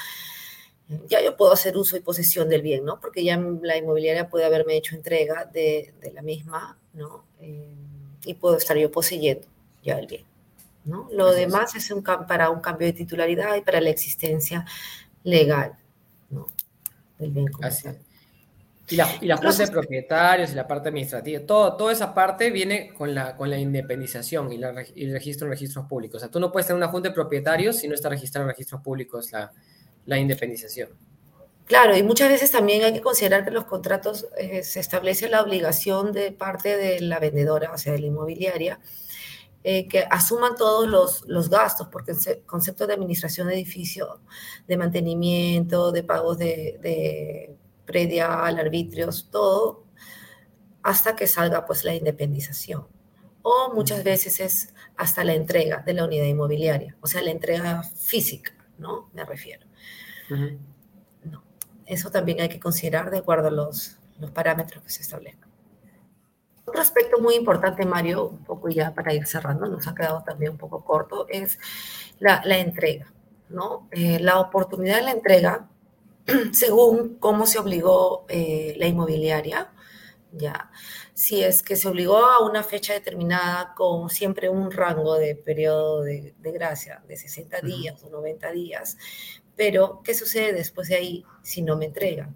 ya 1.07 1.21
yo 1.21 1.37
puedo 1.37 1.53
hacer 1.53 1.77
uso 1.77 1.97
y 1.97 2.01
posesión 2.01 2.49
del 2.49 2.61
bien, 2.61 2.85
¿no? 2.85 2.99
Porque 2.99 3.23
ya 3.23 3.37
la 3.37 3.77
inmobiliaria 3.77 4.29
puede 4.29 4.45
haberme 4.45 4.75
hecho 4.75 4.95
entrega 4.95 5.45
de, 5.45 5.93
la 6.13 6.21
misma, 6.21 6.77
¿no? 6.93 7.25
Eh, 7.39 7.73
y 8.25 8.33
puedo 8.35 8.57
estar 8.57 8.77
yo 8.77 8.91
poseyendo 8.91 9.47
ya 9.81 9.97
el 9.97 10.05
bien, 10.05 10.25
¿no? 10.85 11.07
Lo 11.11 11.31
demás 11.31 11.75
es, 11.75 11.91
un, 11.91 12.03
para 12.03 12.49
un 12.49 12.61
cambio 12.61 12.87
de 12.87 12.93
titularidad 12.93 13.55
y 13.55 13.61
para 13.61 13.81
la 13.81 13.89
existencia 13.89 14.65
legal, 15.23 15.73
¿no? 16.29 16.47
Del 17.19 17.31
bien 17.31 17.49
y 18.91 18.97
la, 18.97 19.07
y 19.21 19.25
la 19.25 19.37
junta 19.37 19.65
de 19.65 19.71
propietarios 19.71 20.51
y 20.51 20.55
la 20.55 20.67
parte 20.67 20.89
administrativa, 20.89 21.39
todo, 21.45 21.77
toda 21.77 21.93
esa 21.93 22.13
parte 22.13 22.51
viene 22.51 22.93
con 22.93 23.15
la, 23.15 23.37
con 23.37 23.49
la 23.49 23.57
independización 23.57 24.51
y, 24.51 24.57
la, 24.57 24.69
el 24.69 25.13
registro 25.13 25.47
en 25.47 25.51
registros 25.51 25.85
públicos. 25.85 26.17
O 26.17 26.19
sea, 26.19 26.29
tú 26.29 26.39
no 26.41 26.51
puedes 26.51 26.67
tener 26.67 26.77
una 26.77 26.89
junta 26.89 27.09
de 27.09 27.15
propietarios 27.15 27.77
si 27.77 27.87
no 27.87 27.95
está 27.95 28.09
registrado 28.09 28.45
en 28.45 28.49
registros 28.49 28.81
públicos 28.81 29.31
la, 29.31 29.51
la 30.05 30.17
independización. 30.17 30.89
Claro, 31.65 31.95
y 31.95 32.03
muchas 32.03 32.27
veces 32.27 32.51
también 32.51 32.83
hay 32.83 32.91
que 32.91 32.99
considerar 32.99 33.45
que 33.45 33.51
los 33.51 33.63
contratos 33.63 34.27
eh, 34.37 34.61
se 34.61 34.81
establece 34.81 35.29
la 35.29 35.41
obligación 35.41 36.11
de 36.11 36.33
parte 36.33 36.75
de 36.75 36.99
la 36.99 37.19
vendedora, 37.19 37.71
o 37.71 37.77
sea, 37.77 37.93
de 37.93 37.99
la 37.99 38.07
inmobiliaria, 38.07 38.79
eh, 39.63 39.87
que 39.87 40.05
asuman 40.09 40.55
todos 40.55 40.89
los, 40.89 41.23
los, 41.27 41.49
gastos, 41.49 41.87
porque 41.91 42.13
el 42.13 42.41
concepto 42.45 42.87
de 42.87 42.95
administración 42.95 43.47
de 43.47 43.53
edificio, 43.53 44.21
de 44.67 44.77
mantenimiento, 44.77 45.91
de 45.91 46.03
pagos 46.03 46.39
de, 46.39 46.79
de 46.81 47.55
predial, 47.85 48.57
arbitrios, 48.57 49.29
todo, 49.29 49.83
hasta 50.81 51.15
que 51.15 51.27
salga 51.27 51.65
pues 51.65 51.83
la 51.83 51.93
independización. 51.93 52.87
O 53.43 53.71
muchas 53.73 54.03
veces 54.03 54.39
es 54.39 54.73
hasta 54.95 55.23
la 55.23 55.33
entrega 55.33 55.83
de 55.85 55.93
la 55.93 56.05
unidad 56.05 56.25
inmobiliaria, 56.25 56.97
o 57.01 57.07
sea, 57.07 57.21
la 57.21 57.31
entrega 57.31 57.83
física, 57.83 58.53
¿no? 58.79 59.09
Me 59.13 59.25
refiero. 59.25 59.67
no. 61.23 61.43
Eso 61.85 62.09
también 62.09 62.41
hay 62.41 62.49
que 62.49 62.59
considerar 62.59 63.11
de 63.11 63.19
acuerdo 63.19 63.49
a 63.49 63.51
los, 63.51 63.97
los 64.19 64.31
parámetros 64.31 64.83
que 64.83 64.89
se 64.89 65.01
establezcan. 65.01 65.50
Otro 66.65 66.81
aspecto 66.81 67.19
muy 67.19 67.35
importante, 67.35 67.85
Mario, 67.85 68.27
un 68.27 68.43
poco 68.43 68.69
ya 68.69 68.93
para 68.93 69.13
ir 69.13 69.25
cerrando, 69.25 69.67
nos 69.67 69.87
ha 69.87 69.95
quedado 69.95 70.23
también 70.23 70.51
un 70.51 70.57
poco 70.57 70.83
corto, 70.83 71.25
es 71.27 71.59
la, 72.19 72.41
la 72.45 72.59
entrega, 72.59 73.11
¿no? 73.49 73.87
Eh, 73.91 74.19
la 74.19 74.39
oportunidad 74.39 74.97
de 74.97 75.01
la 75.03 75.11
entrega 75.11 75.67
según 76.53 77.15
cómo 77.15 77.45
se 77.45 77.59
obligó 77.59 78.25
eh, 78.29 78.75
la 78.77 78.87
inmobiliaria. 78.87 79.71
Ya, 80.33 80.71
si 81.13 81.43
es 81.43 81.61
que 81.61 81.75
se 81.75 81.89
obligó 81.89 82.17
a 82.17 82.39
una 82.39 82.63
fecha 82.63 82.93
determinada 82.93 83.73
con 83.75 84.09
siempre 84.09 84.47
un 84.47 84.71
rango 84.71 85.15
de 85.15 85.35
periodo 85.35 86.03
de, 86.03 86.33
gracia 86.41 87.03
de 87.05 87.17
60 87.17 87.59
días 87.61 88.01
o 88.03 88.09
90 88.09 88.49
días, 88.51 88.97
pero 89.57 90.01
¿qué 90.05 90.13
sucede 90.13 90.53
después 90.53 90.87
de 90.87 90.95
ahí 90.95 91.25
si 91.43 91.61
no 91.61 91.75
me 91.75 91.85
entregan? 91.85 92.33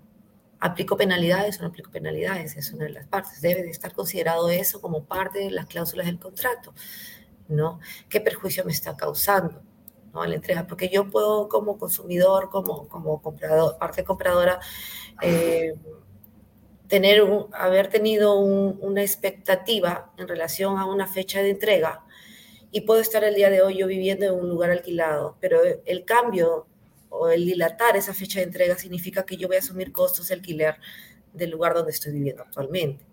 ¿Aplico 0.60 0.98
penalidades 0.98 1.60
o 1.60 1.64
no 1.64 1.70
aplico 1.70 1.92
penalidades? 1.92 2.56
Es 2.58 2.72
una 2.72 2.86
de 2.86 2.92
las 2.92 3.08
partes. 3.08 3.42
Debe 3.42 3.64
de 3.64 3.70
estar 3.70 3.94
considerado 3.94 4.50
eso 4.50 4.82
como 4.82 5.06
parte 5.06 5.40
de 5.40 5.52
las 5.52 5.66
cláusulas 5.66 6.06
del 6.06 6.20
contrato, 6.20 6.74
¿no? 7.48 7.80
¿Qué 8.10 8.22
perjuicio 8.22 8.64
me 8.66 8.72
está 8.72 8.96
causando? 8.96 9.62
¿no? 10.14 10.26
La 10.26 10.36
entrega, 10.36 10.66
porque 10.66 10.90
yo 10.90 11.10
puedo 11.10 11.50
como 11.50 11.78
consumidor, 11.78 12.50
como, 12.50 12.88
como 12.88 13.22
comprador, 13.22 13.78
parte 13.78 14.04
compradora, 14.04 14.60
eh, 15.22 15.76
tener 16.88 17.24
haber 17.54 17.90
tenido 17.90 18.40
una 18.40 19.02
expectativa 19.02 20.12
en 20.18 20.28
relación 20.28 20.78
a 20.78 20.86
una 20.86 21.08
fecha 21.08 21.42
de 21.42 21.50
entrega 21.52 22.04
y 22.72 22.82
puedo 22.82 23.02
estar 23.02 23.24
el 23.24 23.36
día 23.36 23.50
de 23.50 23.62
hoy 23.62 23.78
yo 23.78 23.88
viviendo 23.88 24.26
en 24.26 24.34
un 24.34 24.50
lugar 24.50 24.70
alquilado, 24.72 25.38
pero 25.40 25.62
el 25.86 26.06
cambio 26.06 26.68
el 27.30 27.46
dilatar 27.46 27.98
esa 27.98 28.14
fecha 28.14 28.40
de 28.40 28.46
entrega 28.46 28.78
significa 28.78 29.26
que 29.26 29.38
yo 29.38 29.48
voy 29.48 29.58
a 29.58 29.60
asumir 29.60 29.92
costos 29.92 30.28
de 30.28 30.36
alquiler 30.36 30.78
del 31.34 31.52
lugar 31.52 31.74
donde 31.74 31.92
estoy 31.92 32.14
viviendo 32.14 32.44
actualmente. 32.44 33.06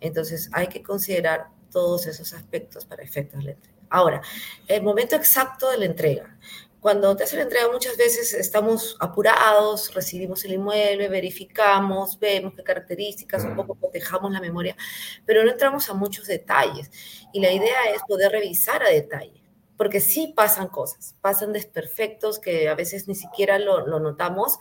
Entonces 0.00 0.48
hay 0.52 0.68
que 0.68 0.82
considerar 0.82 1.48
todos 1.70 2.06
esos 2.06 2.32
aspectos 2.32 2.84
para 2.84 3.02
efectos 3.02 3.44
de. 3.44 3.56
Ahora, 3.88 4.22
el 4.68 4.82
momento 4.82 5.16
exacto 5.16 5.70
de 5.70 5.78
la 5.78 5.84
entrega. 5.86 6.38
Cuando 6.80 7.14
te 7.14 7.24
hacen 7.24 7.38
la 7.40 7.42
entrega 7.44 7.70
muchas 7.70 7.96
veces 7.98 8.32
estamos 8.32 8.96
apurados, 9.00 9.92
recibimos 9.92 10.42
el 10.46 10.52
inmueble, 10.52 11.08
verificamos, 11.08 12.18
vemos 12.18 12.54
qué 12.54 12.62
características, 12.62 13.44
un 13.44 13.54
poco 13.54 13.74
cotejamos 13.74 14.32
la 14.32 14.40
memoria, 14.40 14.74
pero 15.26 15.44
no 15.44 15.50
entramos 15.50 15.90
a 15.90 15.94
muchos 15.94 16.26
detalles. 16.26 16.90
Y 17.34 17.40
la 17.40 17.52
idea 17.52 17.90
es 17.94 18.00
poder 18.08 18.32
revisar 18.32 18.82
a 18.82 18.88
detalle, 18.88 19.39
porque 19.80 20.02
sí 20.02 20.34
pasan 20.36 20.68
cosas, 20.68 21.16
pasan 21.22 21.54
desperfectos 21.54 22.38
que 22.38 22.68
a 22.68 22.74
veces 22.74 23.08
ni 23.08 23.14
siquiera 23.14 23.58
lo, 23.58 23.98
notamos, 23.98 24.58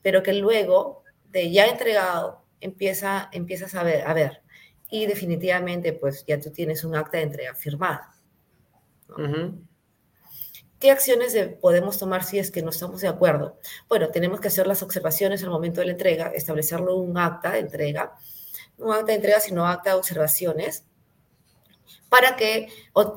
pero 0.00 0.22
que 0.22 0.32
luego 0.32 1.02
de 1.32 1.50
ya 1.50 1.66
entregado 1.66 2.44
empieza, 2.60 3.28
empiezas 3.32 3.74
a 3.74 3.82
ver, 3.82 4.06
a 4.06 4.14
ver, 4.14 4.42
y 4.88 5.06
definitivamente 5.06 5.92
pues 5.92 6.24
ya 6.24 6.38
tú 6.38 6.52
tienes 6.52 6.84
un 6.84 6.94
acta 6.94 7.16
de 7.16 7.24
entrega 7.24 7.52
firmada. 7.56 8.14
¿Qué 10.78 10.92
acciones 10.92 11.36
podemos 11.60 11.98
tomar 11.98 12.22
si 12.22 12.38
es 12.38 12.52
que 12.52 12.62
no 12.62 12.70
estamos 12.70 13.00
de 13.00 13.08
acuerdo? 13.08 13.58
Bueno, 13.88 14.10
tenemos 14.10 14.40
que 14.40 14.46
hacer 14.46 14.68
las 14.68 14.84
observaciones 14.84 15.42
al 15.42 15.50
momento 15.50 15.80
de 15.80 15.86
la 15.86 15.92
entrega, 15.94 16.28
establecerlo 16.28 16.94
un 16.94 17.18
acta 17.18 17.50
de 17.50 17.58
entrega, 17.58 18.14
no 18.78 18.92
acta 18.92 19.06
de 19.06 19.14
entrega, 19.14 19.40
sino 19.40 19.66
acta 19.66 19.90
de 19.90 19.96
observaciones, 19.96 20.84
para 22.14 22.36
que 22.36 22.68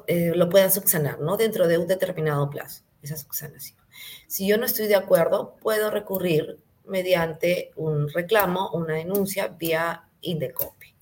eh, 0.07 0.31
lo 0.33 0.49
puedan 0.49 0.71
subsanar, 0.71 1.19
¿no? 1.19 1.37
Dentro 1.37 1.67
de 1.67 1.77
un 1.77 1.85
determinado 1.85 2.49
plazo, 2.49 2.81
esa 3.03 3.15
subsanación. 3.15 3.77
Si 4.25 4.47
yo 4.47 4.57
no 4.57 4.65
estoy 4.65 4.87
de 4.87 4.95
acuerdo, 4.95 5.55
puedo 5.61 5.91
recurrir 5.91 6.57
mediante 6.83 7.69
un 7.75 8.09
reclamo, 8.09 8.71
una 8.71 8.95
denuncia 8.95 9.49
vía 9.49 10.09
Indecopy, 10.21 10.95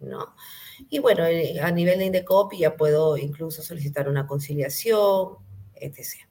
¿no? 0.00 0.34
Y 0.88 0.98
bueno, 1.00 1.26
eh, 1.26 1.60
a 1.60 1.70
nivel 1.70 1.98
de 1.98 2.06
Indecopy 2.06 2.60
ya 2.60 2.74
puedo 2.74 3.18
incluso 3.18 3.60
solicitar 3.60 4.08
una 4.08 4.26
conciliación, 4.26 5.36
etc. 5.74 6.26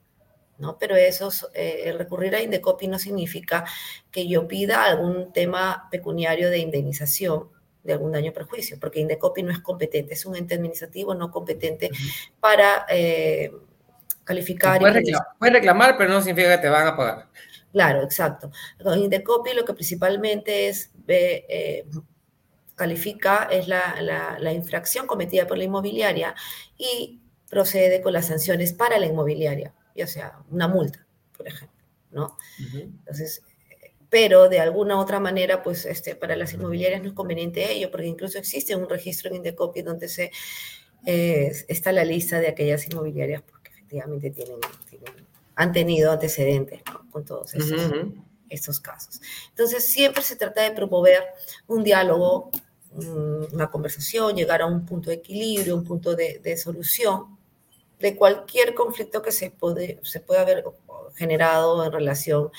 ¿no? 0.58 0.76
Pero 0.76 0.96
eso, 0.96 1.30
eh, 1.54 1.82
el 1.84 1.98
recurrir 1.98 2.34
a 2.34 2.42
Indecopi 2.42 2.88
no 2.88 2.98
significa 2.98 3.64
que 4.10 4.26
yo 4.26 4.48
pida 4.48 4.86
algún 4.86 5.32
tema 5.32 5.86
pecuniario 5.92 6.50
de 6.50 6.58
indemnización 6.58 7.59
de 7.82 7.92
algún 7.92 8.12
daño 8.12 8.30
o 8.30 8.34
perjuicio, 8.34 8.78
porque 8.78 9.00
Indecopi 9.00 9.42
no 9.42 9.52
es 9.52 9.60
competente, 9.60 10.14
es 10.14 10.26
un 10.26 10.36
ente 10.36 10.54
administrativo 10.54 11.14
no 11.14 11.30
competente 11.30 11.90
para 12.38 12.86
eh, 12.88 13.50
calificar. 14.24 14.80
Puedes 14.80 15.54
reclamar, 15.54 15.96
pero 15.96 16.10
no 16.10 16.20
significa 16.20 16.56
que 16.56 16.62
te 16.62 16.68
van 16.68 16.86
a 16.86 16.96
pagar. 16.96 17.28
Claro, 17.72 18.02
exacto. 18.02 18.50
Con 18.82 18.98
Indecopi 18.98 19.54
lo 19.54 19.64
que 19.64 19.74
principalmente 19.74 20.68
es 20.68 20.90
eh, 21.08 21.86
califica 22.74 23.48
es 23.50 23.68
la, 23.68 23.96
la 24.38 24.52
infracción 24.52 25.06
cometida 25.06 25.46
por 25.46 25.58
la 25.58 25.64
inmobiliaria 25.64 26.34
y 26.76 27.20
procede 27.50 28.00
con 28.00 28.12
las 28.12 28.26
sanciones 28.28 28.72
para 28.72 28.98
la 28.98 29.06
inmobiliaria, 29.06 29.74
ya 29.94 30.06
sea 30.06 30.38
una 30.50 30.68
multa, 30.68 31.04
por 31.36 31.48
ejemplo, 31.48 31.84
¿no? 32.12 32.38
Entonces, 32.72 33.42
pero 34.10 34.48
de 34.48 34.58
alguna 34.58 34.98
otra 34.98 35.20
manera, 35.20 35.62
pues 35.62 35.86
este, 35.86 36.16
para 36.16 36.36
las 36.36 36.52
inmobiliarias 36.52 37.00
no 37.00 37.08
es 37.08 37.14
conveniente 37.14 37.72
ello, 37.72 37.90
porque 37.90 38.08
incluso 38.08 38.38
existe 38.38 38.74
un 38.74 38.88
registro 38.88 39.30
en 39.30 39.36
Indecopy 39.36 39.82
donde 39.82 40.08
se, 40.08 40.32
eh, 41.06 41.52
está 41.68 41.92
la 41.92 42.04
lista 42.04 42.40
de 42.40 42.48
aquellas 42.48 42.86
inmobiliarias 42.88 43.42
porque 43.42 43.70
efectivamente 43.70 44.30
tienen, 44.30 44.58
han 45.54 45.72
tenido 45.72 46.10
antecedentes 46.10 46.82
con 47.10 47.24
todos 47.24 47.54
estos, 48.48 48.80
casos. 48.80 49.20
Entonces, 49.50 49.86
siempre 49.86 50.22
se 50.24 50.34
trata 50.34 50.62
de 50.62 50.72
promover 50.72 51.22
un 51.68 51.84
diálogo, 51.84 52.50
una 53.52 53.70
conversación, 53.70 54.34
llegar 54.34 54.60
a 54.62 54.66
un 54.66 54.84
punto 54.84 55.10
de 55.10 55.16
equilibrio, 55.16 55.76
un 55.76 55.84
punto 55.84 56.16
de, 56.16 56.40
de 56.40 56.56
solución 56.56 57.38
de 58.00 58.16
cualquier 58.16 58.74
conflicto 58.74 59.22
que 59.22 59.30
se 59.30 59.50
puede, 59.50 60.00
se 60.02 60.18
puede 60.20 60.40
haber 60.40 60.64
generado 61.14 61.84
en 61.84 61.92
relación 61.92 62.50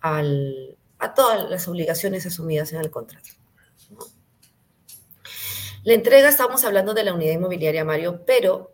al, 0.00 0.76
a 0.98 1.14
todas 1.14 1.48
las 1.48 1.68
obligaciones 1.68 2.26
asumidas 2.26 2.72
en 2.72 2.80
el 2.80 2.90
contrato. 2.90 3.30
La 5.84 5.94
entrega, 5.94 6.28
estamos 6.28 6.64
hablando 6.64 6.94
de 6.94 7.04
la 7.04 7.14
unidad 7.14 7.34
inmobiliaria, 7.34 7.84
Mario, 7.84 8.24
pero 8.26 8.72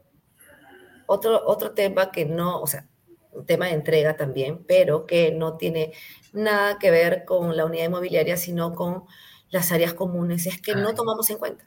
otro, 1.06 1.42
otro 1.46 1.72
tema 1.72 2.10
que 2.10 2.24
no, 2.24 2.60
o 2.60 2.66
sea, 2.66 2.88
un 3.32 3.44
tema 3.44 3.66
de 3.66 3.72
entrega 3.72 4.16
también, 4.16 4.64
pero 4.64 5.06
que 5.06 5.32
no 5.32 5.56
tiene 5.56 5.92
nada 6.32 6.78
que 6.78 6.90
ver 6.90 7.24
con 7.24 7.56
la 7.56 7.66
unidad 7.66 7.86
inmobiliaria, 7.86 8.36
sino 8.36 8.74
con 8.74 9.04
las 9.50 9.72
áreas 9.72 9.92
comunes, 9.94 10.46
es 10.46 10.60
que 10.60 10.74
no 10.74 10.94
tomamos 10.94 11.28
en 11.30 11.38
cuenta 11.38 11.66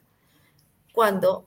cuando 0.92 1.46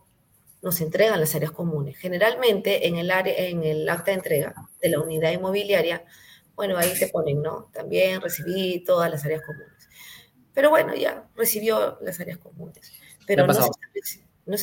nos 0.61 0.79
entregan 0.79 1.19
las 1.19 1.35
áreas 1.35 1.51
comunes. 1.51 1.97
Generalmente 1.97 2.87
en 2.87 2.97
el, 2.97 3.11
área, 3.11 3.33
en 3.35 3.63
el 3.63 3.89
acta 3.89 4.11
de 4.11 4.17
entrega 4.17 4.53
de 4.81 4.89
la 4.89 4.99
unidad 4.99 5.31
inmobiliaria, 5.31 6.05
bueno, 6.59 6.77
ahí 6.77 6.91
te 6.99 7.07
ponen, 7.07 7.41
¿no? 7.41 7.69
También 7.71 8.19
recibí 8.19 8.83
todas 8.83 9.09
las 9.09 9.23
áreas 9.23 9.43
comunes. 9.45 9.87
Pero 10.53 10.69
bueno, 10.69 10.93
ya 10.93 11.23
recibió 11.37 11.97
las 12.01 12.19
áreas 12.19 12.37
comunes. 12.37 12.91
Pero 13.25 13.47
no 13.47 13.53
se, 13.53 13.61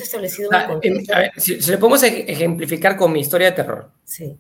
ha 0.03 0.05
establecido 0.05 0.51
un 0.51 0.67
contexto. 0.67 1.15
A 1.15 1.21
ver, 1.21 1.33
si, 1.39 1.59
le 1.59 1.79
podemos 1.79 2.03
ejemplificar 2.03 2.99
con 2.99 3.13
mi 3.13 3.21
historia 3.21 3.47
de 3.47 3.57
terror. 3.57 3.91
Sí. 4.05 4.39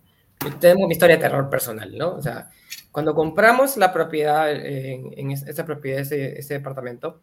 Tenemos 0.61 0.87
mi 0.87 0.93
historia 0.93 1.17
de 1.17 1.23
terror 1.23 1.49
personal, 1.49 1.97
¿no? 1.97 2.17
O 2.17 2.21
sea, 2.21 2.51
cuando 2.93 3.15
compramos 3.15 3.79
la 3.79 3.91
propiedad, 3.91 4.53
en, 4.53 5.31
esta 5.31 5.65
propiedad, 5.65 6.03
este, 6.03 6.39
este 6.39 6.53
departamento, 6.53 7.23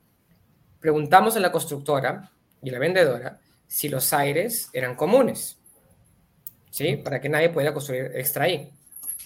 preguntamos 0.80 1.38
a 1.38 1.42
la 1.42 1.52
constructora 1.52 2.32
y 2.64 2.72
la 2.72 2.80
vendedora 2.80 3.40
si 3.68 3.88
los 3.88 4.12
aires 4.14 4.72
eran 4.74 4.96
comunes, 4.96 5.60
¿sí? 6.72 6.98
Para 6.98 7.22
que 7.22 7.30
nadie 7.30 7.50
pudiera 7.50 7.72
construir 7.72 8.14
extra 8.16 8.46
ahí. 8.46 8.72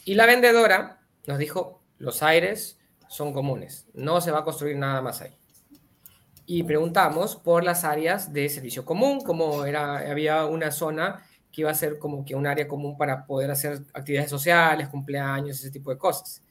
Y 0.04 0.16
la 0.16 0.26
vendedora 0.26 0.97
nos 1.28 1.38
dijo, 1.38 1.84
los 2.00 2.24
aires 2.24 2.80
son 3.08 3.34
comunes, 3.34 3.88
no 3.94 4.20
se 4.22 4.32
va 4.32 4.40
a 4.40 4.44
construir 4.44 4.78
nada 4.78 5.02
más 5.02 5.22
ahí. 5.22 5.38
Y 6.46 6.64
preguntamos 6.64 7.36
por 7.36 7.64
las 7.64 7.84
áreas 7.84 8.32
de 8.32 8.48
servicio 8.50 8.86
común, 8.86 9.22
como 9.22 9.66
era, 9.66 9.98
había 10.10 10.46
una 10.46 10.72
zona 10.72 11.24
que 11.52 11.62
iba 11.62 11.72
a 11.72 11.76
ser 11.76 12.00
como 12.00 12.24
que 12.24 12.36
un 12.36 12.48
área 12.48 12.68
común 12.68 12.98
para 12.98 13.26
poder 13.26 13.52
hacer 13.52 13.82
actividades 13.94 14.30
sociales, 14.30 14.88
cumpleaños, 14.88 15.60
ese 15.60 15.72
tipo 15.72 15.92
de 15.92 15.98
cosas. 15.98 16.42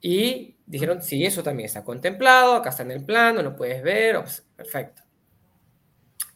Y 0.00 0.56
dijeron, 0.64 1.02
sí, 1.02 1.24
eso 1.24 1.42
también 1.42 1.66
está 1.66 1.84
contemplado, 1.84 2.54
acá 2.54 2.70
está 2.70 2.82
en 2.82 2.92
el 2.92 3.04
plano, 3.04 3.42
lo 3.42 3.54
puedes 3.54 3.82
ver, 3.82 4.22
perfecto. 4.56 5.02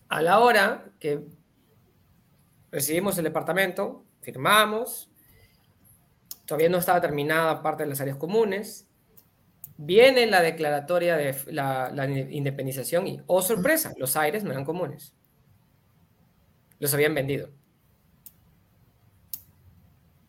A 0.09 0.21
la 0.21 0.41
hora 0.41 0.85
que 1.01 1.25
recibimos 2.71 3.17
el 3.17 3.25
departamento, 3.25 4.05
firmamos, 4.21 5.11
todavía 6.47 6.69
no 6.69 6.79
estaba 6.79 7.01
terminada 7.01 7.63
parte 7.63 7.83
de 7.83 7.91
las 7.91 8.01
áreas 8.01 8.17
comunes, 8.17 8.87
viene 9.77 10.27
la 10.27 10.41
declaratoria 10.41 11.17
de 11.17 11.35
la, 11.53 11.93
independización 12.31 13.07
y, 13.07 13.21
oh 13.27 13.43
sorpresa, 13.43 13.93
los 13.99 14.17
aires 14.17 14.43
no 14.45 14.53
eran 14.53 14.65
comunes. 14.65 15.15
Los 16.79 16.95
habían 16.95 17.15
vendido. 17.15 17.51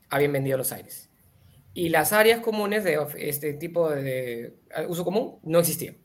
Habían 0.09 0.33
vendido 0.33 0.57
los 0.57 0.71
aires. 0.71 1.09
Y 1.73 1.89
las 1.89 2.11
áreas 2.11 2.39
comunes 2.41 2.83
de 2.83 2.97
este 3.17 3.53
tipo 3.53 3.89
de 3.89 4.57
uso 4.87 5.05
común 5.05 5.39
no 5.43 5.59
existían 5.59 5.97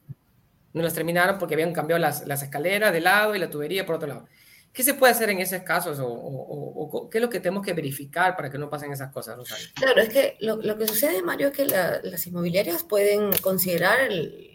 no 0.73 0.83
las 0.83 0.95
terminaron 0.95 1.39
porque 1.39 1.55
habían 1.55 1.73
cambiado 1.73 2.01
las, 2.01 2.27
las, 2.27 2.43
escaleras 2.43 2.93
de 2.93 3.01
lado 3.01 3.35
y 3.35 3.39
la 3.39 3.51
tubería 3.51 3.85
por 3.85 3.97
otro 3.97 4.09
lado. 4.09 4.27
¿Qué 4.73 4.83
se 4.83 4.95
puede 4.95 5.13
hacer 5.13 5.29
en 5.29 5.39
esos 5.39 5.63
casos 5.63 5.99
o, 6.01 7.09
qué 7.11 7.19
es 7.19 7.23
lo 7.23 7.29
que 7.29 7.41
tenemos 7.41 7.65
que 7.65 7.75
verificar 7.75 8.35
para 8.35 8.51
que 8.51 8.57
no 8.57 8.71
pasen 8.71 8.91
esas 8.93 9.13
cosas, 9.13 9.37
Rosario? 9.37 9.67
Claro, 9.75 10.01
es 10.01 10.09
que 10.09 10.37
lo, 10.41 10.57
lo 10.57 10.79
que 10.79 10.89
sucede, 10.89 11.23
Mario, 11.23 11.49
es 11.49 11.55
que 11.55 11.67
las 11.67 12.27
inmobiliarias 12.27 12.83
pueden 12.83 13.33
considerar 13.43 14.01
el, 14.01 14.53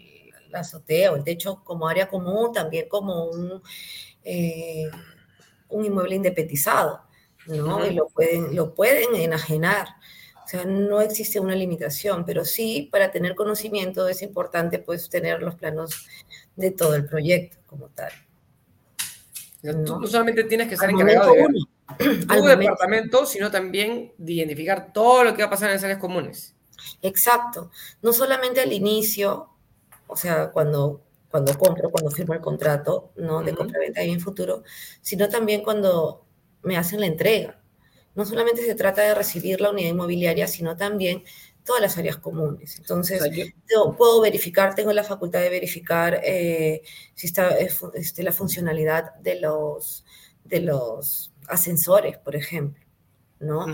la 0.50 0.60
azotea 0.60 1.12
o 1.12 1.16
el 1.16 1.24
techo 1.24 1.62
como 1.64 1.88
área 1.88 2.08
común, 2.08 2.52
también 2.52 2.88
como 2.88 3.26
un, 3.26 3.62
eh, 4.24 4.90
un 5.68 5.84
inmueble 5.84 6.16
independizado, 6.16 7.02
¿no? 7.46 7.86
Y 7.86 7.94
lo 7.94 8.08
pueden, 8.08 8.54
lo 8.54 8.74
pueden 8.74 9.14
enajenar. 9.14 9.88
O 10.44 10.48
sea, 10.48 10.64
no 10.64 11.00
existe 11.00 11.40
una 11.40 11.54
limitación, 11.54 12.24
pero 12.24 12.44
sí 12.44 12.88
para 12.90 13.10
tener 13.10 13.34
conocimiento 13.34 14.08
es 14.08 14.22
importante 14.22 14.78
pues 14.78 15.10
tener 15.10 15.42
los 15.42 15.54
planos 15.56 16.08
de 16.56 16.70
todo 16.70 16.94
el 16.94 17.04
proyecto 17.04 17.58
como 17.66 17.88
tal. 17.90 18.10
Tú 19.62 19.98
no 20.00 20.06
solamente 20.06 20.44
tienes 20.44 20.68
que 20.68 20.74
estar 20.74 20.88
encargado 20.88 21.34
de 21.98 22.16
tu 22.26 22.44
departamento, 22.44 23.26
sino 23.26 23.50
también 23.50 24.12
de 24.16 24.32
identificar 24.34 24.92
todo 24.92 25.24
lo 25.24 25.34
que 25.34 25.42
va 25.42 25.48
a 25.48 25.50
pasar 25.50 25.68
en 25.68 25.74
las 25.74 25.84
áreas 25.84 25.98
comunes. 25.98 26.54
Exacto. 27.02 27.70
No 28.02 28.12
solamente 28.12 28.60
al 28.60 28.72
inicio, 28.72 29.48
o 30.06 30.16
sea, 30.16 30.50
cuando, 30.50 31.02
cuando 31.30 31.58
compro, 31.58 31.90
cuando 31.90 32.10
firmo 32.10 32.34
el 32.34 32.40
contrato, 32.40 33.10
¿no? 33.16 33.42
De 33.42 33.54
compra-venta 33.54 34.02
y 34.04 34.10
en 34.10 34.20
futuro, 34.20 34.62
sino 35.00 35.28
también 35.28 35.62
cuando 35.62 36.24
me 36.62 36.76
hacen 36.76 37.00
la 37.00 37.06
entrega. 37.06 37.60
No 38.14 38.24
solamente 38.24 38.64
se 38.64 38.74
trata 38.74 39.02
de 39.02 39.14
recibir 39.14 39.60
la 39.60 39.70
unidad 39.70 39.90
inmobiliaria, 39.90 40.46
sino 40.46 40.76
también 40.76 41.24
todas 41.68 41.82
las 41.82 41.98
áreas 41.98 42.16
comunes. 42.16 42.78
Entonces, 42.78 43.22
yo... 43.68 43.94
puedo 43.94 44.22
verificar, 44.22 44.74
tengo 44.74 44.90
la 44.94 45.04
facultad 45.04 45.40
de 45.40 45.50
verificar 45.50 46.18
eh, 46.24 46.80
si 47.14 47.26
está 47.26 47.58
este, 47.58 48.22
la 48.22 48.32
funcionalidad 48.32 49.14
de 49.16 49.38
los, 49.38 50.06
de 50.44 50.60
los 50.60 51.30
ascensores, 51.46 52.16
por 52.16 52.36
ejemplo. 52.36 52.82
¿no? 53.40 53.66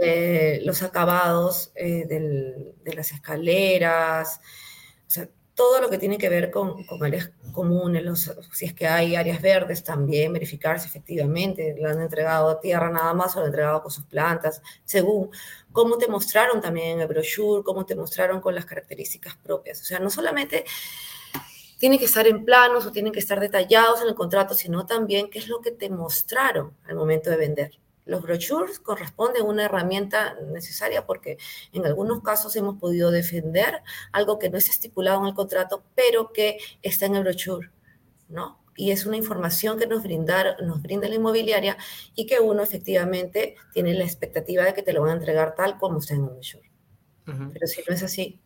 Eh, 0.00 0.60
los 0.64 0.82
acabados 0.84 1.72
eh, 1.74 2.06
de 2.06 2.94
las 2.94 3.10
escaleras, 3.10 4.40
o 5.08 5.10
sea, 5.10 5.28
todo 5.54 5.80
lo 5.80 5.88
que 5.88 5.98
tiene 5.98 6.18
que 6.18 6.28
ver 6.28 6.50
con, 6.50 6.84
con 6.84 7.02
áreas 7.04 7.30
comunes, 7.52 8.32
si 8.52 8.66
es 8.66 8.74
que 8.74 8.86
hay 8.86 9.14
áreas 9.14 9.40
verdes 9.40 9.84
también, 9.84 10.32
verificar 10.32 10.80
si 10.80 10.88
efectivamente 10.88 11.76
le 11.78 11.88
han 11.88 12.00
entregado 12.00 12.50
a 12.50 12.60
tierra 12.60 12.90
nada 12.90 13.14
más 13.14 13.34
o 13.34 13.38
lo 13.38 13.44
han 13.44 13.50
entregado 13.50 13.82
con 13.82 13.90
sus 13.92 14.04
plantas, 14.04 14.60
según 14.84 15.30
cómo 15.72 15.96
te 15.96 16.08
mostraron 16.08 16.60
también 16.60 16.88
en 16.88 17.00
el 17.00 17.06
brochure, 17.06 17.62
cómo 17.62 17.86
te 17.86 17.94
mostraron 17.94 18.40
con 18.40 18.54
las 18.54 18.64
características 18.64 19.36
propias. 19.36 19.80
O 19.80 19.84
sea, 19.84 20.00
no 20.00 20.10
solamente 20.10 20.64
tienen 21.78 21.98
que 21.98 22.06
estar 22.06 22.26
en 22.26 22.44
planos 22.44 22.86
o 22.86 22.92
tienen 22.92 23.12
que 23.12 23.20
estar 23.20 23.38
detallados 23.38 24.02
en 24.02 24.08
el 24.08 24.14
contrato, 24.14 24.54
sino 24.54 24.86
también 24.86 25.30
qué 25.30 25.38
es 25.38 25.48
lo 25.48 25.60
que 25.60 25.70
te 25.70 25.90
mostraron 25.90 26.76
al 26.84 26.96
momento 26.96 27.30
de 27.30 27.36
vender. 27.36 27.78
Los 28.06 28.22
brochures 28.22 28.80
corresponden 28.80 29.42
a 29.42 29.46
una 29.46 29.64
herramienta 29.64 30.34
necesaria 30.52 31.06
porque 31.06 31.38
en 31.72 31.86
algunos 31.86 32.22
casos 32.22 32.54
hemos 32.56 32.78
podido 32.78 33.10
defender 33.10 33.82
algo 34.12 34.38
que 34.38 34.50
no 34.50 34.58
es 34.58 34.68
estipulado 34.68 35.20
en 35.20 35.28
el 35.28 35.34
contrato, 35.34 35.82
pero 35.94 36.32
que 36.32 36.58
está 36.82 37.06
en 37.06 37.16
el 37.16 37.24
brochure, 37.24 37.70
¿no? 38.28 38.62
Y 38.76 38.90
es 38.90 39.06
una 39.06 39.16
información 39.16 39.78
que 39.78 39.86
nos, 39.86 40.02
brindar, 40.02 40.62
nos 40.62 40.82
brinda 40.82 41.08
la 41.08 41.14
inmobiliaria 41.14 41.76
y 42.14 42.26
que 42.26 42.40
uno 42.40 42.62
efectivamente 42.62 43.54
tiene 43.72 43.94
la 43.94 44.04
expectativa 44.04 44.64
de 44.64 44.74
que 44.74 44.82
te 44.82 44.92
lo 44.92 45.02
van 45.02 45.10
a 45.10 45.14
entregar 45.14 45.54
tal 45.54 45.78
como 45.78 45.98
está 45.98 46.14
en 46.14 46.24
el 46.24 46.30
brochure. 46.30 46.70
Pero 47.24 47.66
si 47.66 47.82
no 47.88 47.94
es 47.94 48.02
así, 48.02 48.42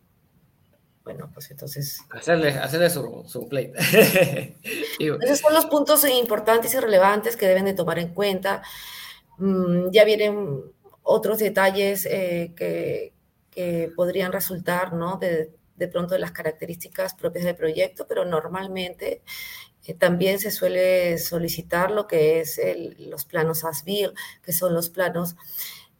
bueno, 1.03 1.29
pues 1.33 1.49
entonces... 1.49 2.01
Hacerle, 2.11 2.49
hacerle 2.51 2.89
su, 2.89 3.25
su 3.27 3.49
plate. 3.49 3.73
Esos 4.99 5.39
son 5.39 5.53
los 5.53 5.65
puntos 5.65 6.07
importantes 6.07 6.73
y 6.73 6.79
relevantes 6.79 7.35
que 7.35 7.47
deben 7.47 7.65
de 7.65 7.73
tomar 7.73 7.97
en 7.97 8.13
cuenta. 8.13 8.61
Mm, 9.39 9.91
ya 9.91 10.03
vienen 10.05 10.61
otros 11.03 11.39
detalles 11.39 12.05
eh, 12.05 12.53
que, 12.55 13.13
podrían 13.95 14.31
resultar, 14.31 14.93
¿no? 14.93 15.17
De, 15.17 15.51
pronto 15.91 16.13
de 16.13 16.19
las 16.19 16.31
características 16.31 17.13
propias 17.13 17.45
del 17.45 17.55
proyecto, 17.55 18.05
pero 18.07 18.25
normalmente 18.25 19.21
eh, 19.85 19.93
también 19.93 20.39
se 20.39 20.51
suele 20.51 21.17
solicitar 21.17 21.91
lo 21.91 22.07
que 22.07 22.39
es 22.41 22.59
los 22.99 23.25
planos 23.25 23.65
ASBIR, 23.65 24.13
que 24.43 24.53
son 24.53 24.73
los 24.73 24.89
planos 24.89 25.35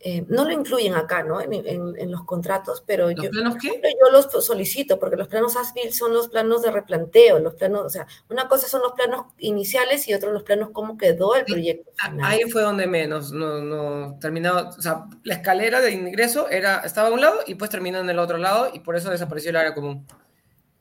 eh, 0.01 0.25
no 0.29 0.45
lo 0.45 0.51
incluyen 0.51 0.95
acá, 0.95 1.23
¿no? 1.23 1.41
En, 1.41 2.09
los 2.09 2.23
contratos, 2.23 2.81
pero 2.87 3.11
yo, 3.11 3.29
planos 3.29 3.57
qué? 3.61 3.81
yo 3.83 4.11
los 4.11 4.31
solicito, 4.45 4.97
porque 4.97 5.17
los 5.17 5.27
planos 5.27 5.57
ASBIL 5.57 5.91
son 5.91 6.13
los 6.13 6.29
planos 6.29 6.61
de 6.61 6.71
replanteo, 6.71 7.39
los 7.39 7.55
planos, 7.55 7.85
o 7.85 7.89
sea, 7.89 8.07
una 8.29 8.47
cosa 8.47 8.69
son 8.69 8.81
los 8.81 8.93
planos 8.93 9.25
iniciales 9.39 10.07
y 10.07 10.13
otro 10.13 10.31
los 10.31 10.43
planos 10.43 10.69
cómo 10.71 10.97
quedó 10.97 11.35
el 11.35 11.43
proyecto. 11.43 11.91
Ahí 12.23 12.49
fue 12.49 12.61
donde 12.61 12.87
menos, 12.87 13.33
no, 13.33 13.61
no 13.61 14.17
terminado, 14.19 14.69
o 14.69 14.81
sea, 14.81 15.05
la 15.23 15.35
escalera 15.35 15.81
de 15.81 15.91
ingreso 15.91 16.49
era, 16.49 16.79
estaba 16.79 17.09
a 17.09 17.11
un 17.11 17.19
lado 17.19 17.39
y 17.45 17.55
pues 17.55 17.69
terminó 17.69 17.99
en 17.99 18.09
el 18.09 18.19
otro 18.19 18.37
lado 18.37 18.71
y 18.73 18.79
por 18.79 18.95
eso 18.95 19.09
desapareció 19.09 19.49
el 19.49 19.57
área 19.57 19.73
común. 19.73 20.07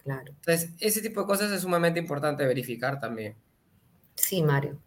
Claro. 0.05 0.33
Entonces, 0.33 0.71
ese 0.79 1.03
tipo 1.03 1.23
de 1.23 1.27
cosas 1.27 1.51
es 1.51 1.63
sumamente 1.63 1.99
importante 1.99 2.47
verificar 2.47 3.01
también. 3.01 3.35
Sí, 4.15 4.43
Mario. 4.43 4.79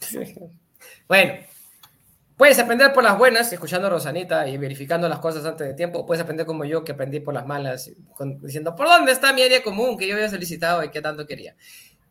bueno, 1.08 1.32
Puedes 2.38 2.56
aprender 2.60 2.92
por 2.92 3.02
las 3.02 3.18
buenas, 3.18 3.52
escuchando 3.52 3.88
a 3.88 3.90
Rosanita 3.90 4.46
y 4.46 4.56
verificando 4.58 5.08
las 5.08 5.18
cosas 5.18 5.44
antes 5.44 5.66
de 5.66 5.74
tiempo. 5.74 6.06
Puedes 6.06 6.22
aprender 6.22 6.46
como 6.46 6.64
yo, 6.64 6.84
que 6.84 6.92
aprendí 6.92 7.18
por 7.18 7.34
las 7.34 7.44
malas, 7.44 7.90
diciendo, 8.40 8.76
¿por 8.76 8.86
dónde 8.86 9.10
está 9.10 9.32
mi 9.32 9.42
área 9.42 9.60
común 9.60 9.98
que 9.98 10.06
yo 10.06 10.14
había 10.14 10.28
solicitado 10.28 10.84
y 10.84 10.90
que 10.90 11.02
tanto 11.02 11.26
quería? 11.26 11.56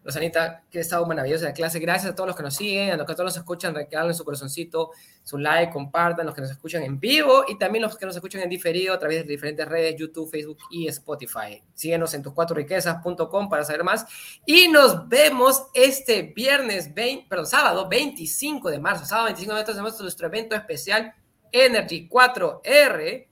Rosanita, 0.08 0.64
que 0.72 0.80
estado 0.80 1.06
maravillosa 1.06 1.48
de 1.48 1.54
clase. 1.54 1.80
Gracias 1.80 2.14
a 2.14 2.16
todos 2.16 2.28
los 2.28 2.36
que 2.38 2.42
nos 2.42 2.56
siguen, 2.56 2.92
a 2.92 2.96
los 2.96 3.06
que 3.06 3.12
todos 3.12 3.26
nos 3.26 3.36
escuchan, 3.36 3.76
regalen 3.76 4.14
su 4.14 4.24
corazoncito, 4.24 4.92
su 5.22 5.38
like, 5.38 5.70
compartan, 5.74 6.26
los 6.26 6.34
que 6.34 6.40
nos 6.40 6.50
escuchan 6.50 6.82
en 6.84 6.98
vivo 6.98 7.44
y 7.46 7.58
también 7.58 7.82
los 7.82 7.98
que 7.98 8.06
nos 8.06 8.16
escuchan 8.16 8.42
en 8.42 8.50
diferido 8.50 8.94
a 8.94 9.00
través 9.00 9.18
de 9.18 9.24
diferentes 9.26 9.68
redes, 9.68 9.98
YouTube, 9.98 10.32
Facebook 10.32 10.60
y 10.72 10.88
Spotify. 10.88 11.62
Síguenos 11.74 12.14
en 12.14 12.24
tus4riquezas.com 12.24 13.50
para 13.50 13.66
saber 13.66 13.84
más. 13.84 14.06
Y 14.46 14.70
nos 14.70 15.10
vemos 15.10 15.66
este 15.74 16.22
viernes, 16.22 16.94
20, 16.94 17.28
perdón, 17.28 17.48
sábado 17.48 17.90
25 17.90 18.70
de 18.70 18.80
marzo. 18.80 19.06
Sábado 19.06 19.26
25 19.26 19.52
de 19.52 19.60
marzo 19.60 19.74
tenemos 19.74 20.00
nuestro 20.00 20.28
evento 20.28 20.56
especial 20.56 21.14
Energy 21.52 22.08
4R 22.08 23.27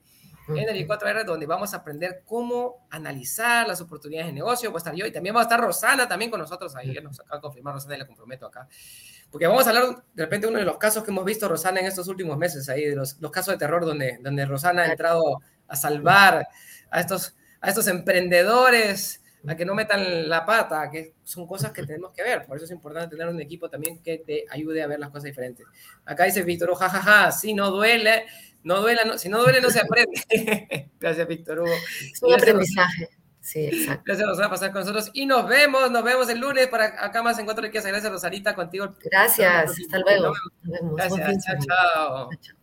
Energy 0.48 0.86
4R, 0.86 1.24
donde 1.24 1.46
vamos 1.46 1.74
a 1.74 1.78
aprender 1.78 2.22
cómo 2.24 2.86
analizar 2.90 3.66
las 3.66 3.80
oportunidades 3.80 4.28
de 4.28 4.32
negocio. 4.32 4.70
Va 4.70 4.76
a 4.76 4.78
estar 4.78 4.94
yo 4.94 5.06
y 5.06 5.12
también 5.12 5.34
va 5.34 5.40
a 5.40 5.42
estar 5.42 5.60
Rosana 5.60 6.06
también 6.06 6.30
con 6.30 6.40
nosotros 6.40 6.74
ahí. 6.76 6.94
Nos 7.02 7.20
acaba 7.20 7.36
de 7.36 7.42
confirmar 7.42 7.74
Rosana 7.74 7.96
y 7.96 7.98
la 7.98 8.06
comprometo 8.06 8.46
acá. 8.46 8.68
Porque 9.30 9.46
vamos 9.46 9.66
a 9.66 9.70
hablar 9.70 10.04
de 10.14 10.22
repente 10.22 10.46
uno 10.46 10.58
de 10.58 10.64
los 10.64 10.78
casos 10.78 11.02
que 11.02 11.10
hemos 11.10 11.24
visto 11.24 11.48
Rosana 11.48 11.80
en 11.80 11.86
estos 11.86 12.06
últimos 12.08 12.38
meses, 12.38 12.68
ahí, 12.68 12.84
de 12.84 12.96
los, 12.96 13.20
los 13.20 13.30
casos 13.30 13.54
de 13.54 13.58
terror 13.58 13.84
donde, 13.84 14.18
donde 14.22 14.46
Rosana 14.46 14.82
ha 14.82 14.86
entrado 14.86 15.40
a 15.68 15.76
salvar 15.76 16.46
a 16.90 17.00
estos, 17.00 17.34
a 17.60 17.68
estos 17.68 17.88
emprendedores 17.88 19.22
a 19.48 19.56
que 19.56 19.64
no 19.64 19.74
metan 19.74 20.28
la 20.28 20.44
pata, 20.44 20.90
que 20.90 21.14
son 21.22 21.46
cosas 21.46 21.70
que 21.72 21.84
tenemos 21.84 22.10
que 22.12 22.22
ver. 22.22 22.44
Por 22.46 22.56
eso 22.56 22.64
es 22.64 22.72
importante 22.72 23.16
tener 23.16 23.32
un 23.32 23.40
equipo 23.40 23.70
también 23.70 24.02
que 24.02 24.18
te 24.18 24.44
ayude 24.50 24.82
a 24.82 24.86
ver 24.86 24.98
las 24.98 25.10
cosas 25.10 25.24
diferentes. 25.24 25.66
Acá 26.04 26.24
dice 26.24 26.42
Víctor, 26.42 26.74
jajaja, 26.74 27.30
si 27.30 27.54
no 27.54 27.70
duele, 27.70 28.26
no 28.62 28.80
duele, 28.80 29.18
si 29.18 29.28
no 29.28 29.42
duele 29.42 29.60
no 29.60 29.70
se 29.70 29.80
aprende. 29.80 30.90
Gracias, 31.00 31.28
Víctor 31.28 31.60
Hugo. 31.60 31.74
Es 32.12 32.22
un 32.22 32.34
aprendizaje. 32.34 33.08
Sí, 33.40 33.66
exacto. 33.66 34.02
Gracias, 34.04 34.28
Rosana, 34.28 34.48
por 34.48 34.54
estar 34.56 34.72
con 34.72 34.80
nosotros. 34.80 35.10
Y 35.14 35.24
nos 35.24 35.46
vemos, 35.48 35.88
nos 35.92 36.02
vemos 36.02 36.28
el 36.28 36.40
lunes 36.40 36.66
para 36.66 37.04
acá 37.04 37.22
más 37.22 37.38
encuentro 37.38 37.62
riqueza. 37.62 37.88
Gracias, 37.88 38.10
Rosarita, 38.10 38.56
contigo. 38.56 38.92
Gracias, 39.04 39.70
hasta 39.70 39.98
luego. 40.00 40.32
Nos 40.62 40.80
vemos. 40.80 40.96
Gracias, 40.96 41.44
chao. 41.44 42.28
chao. 42.40 42.56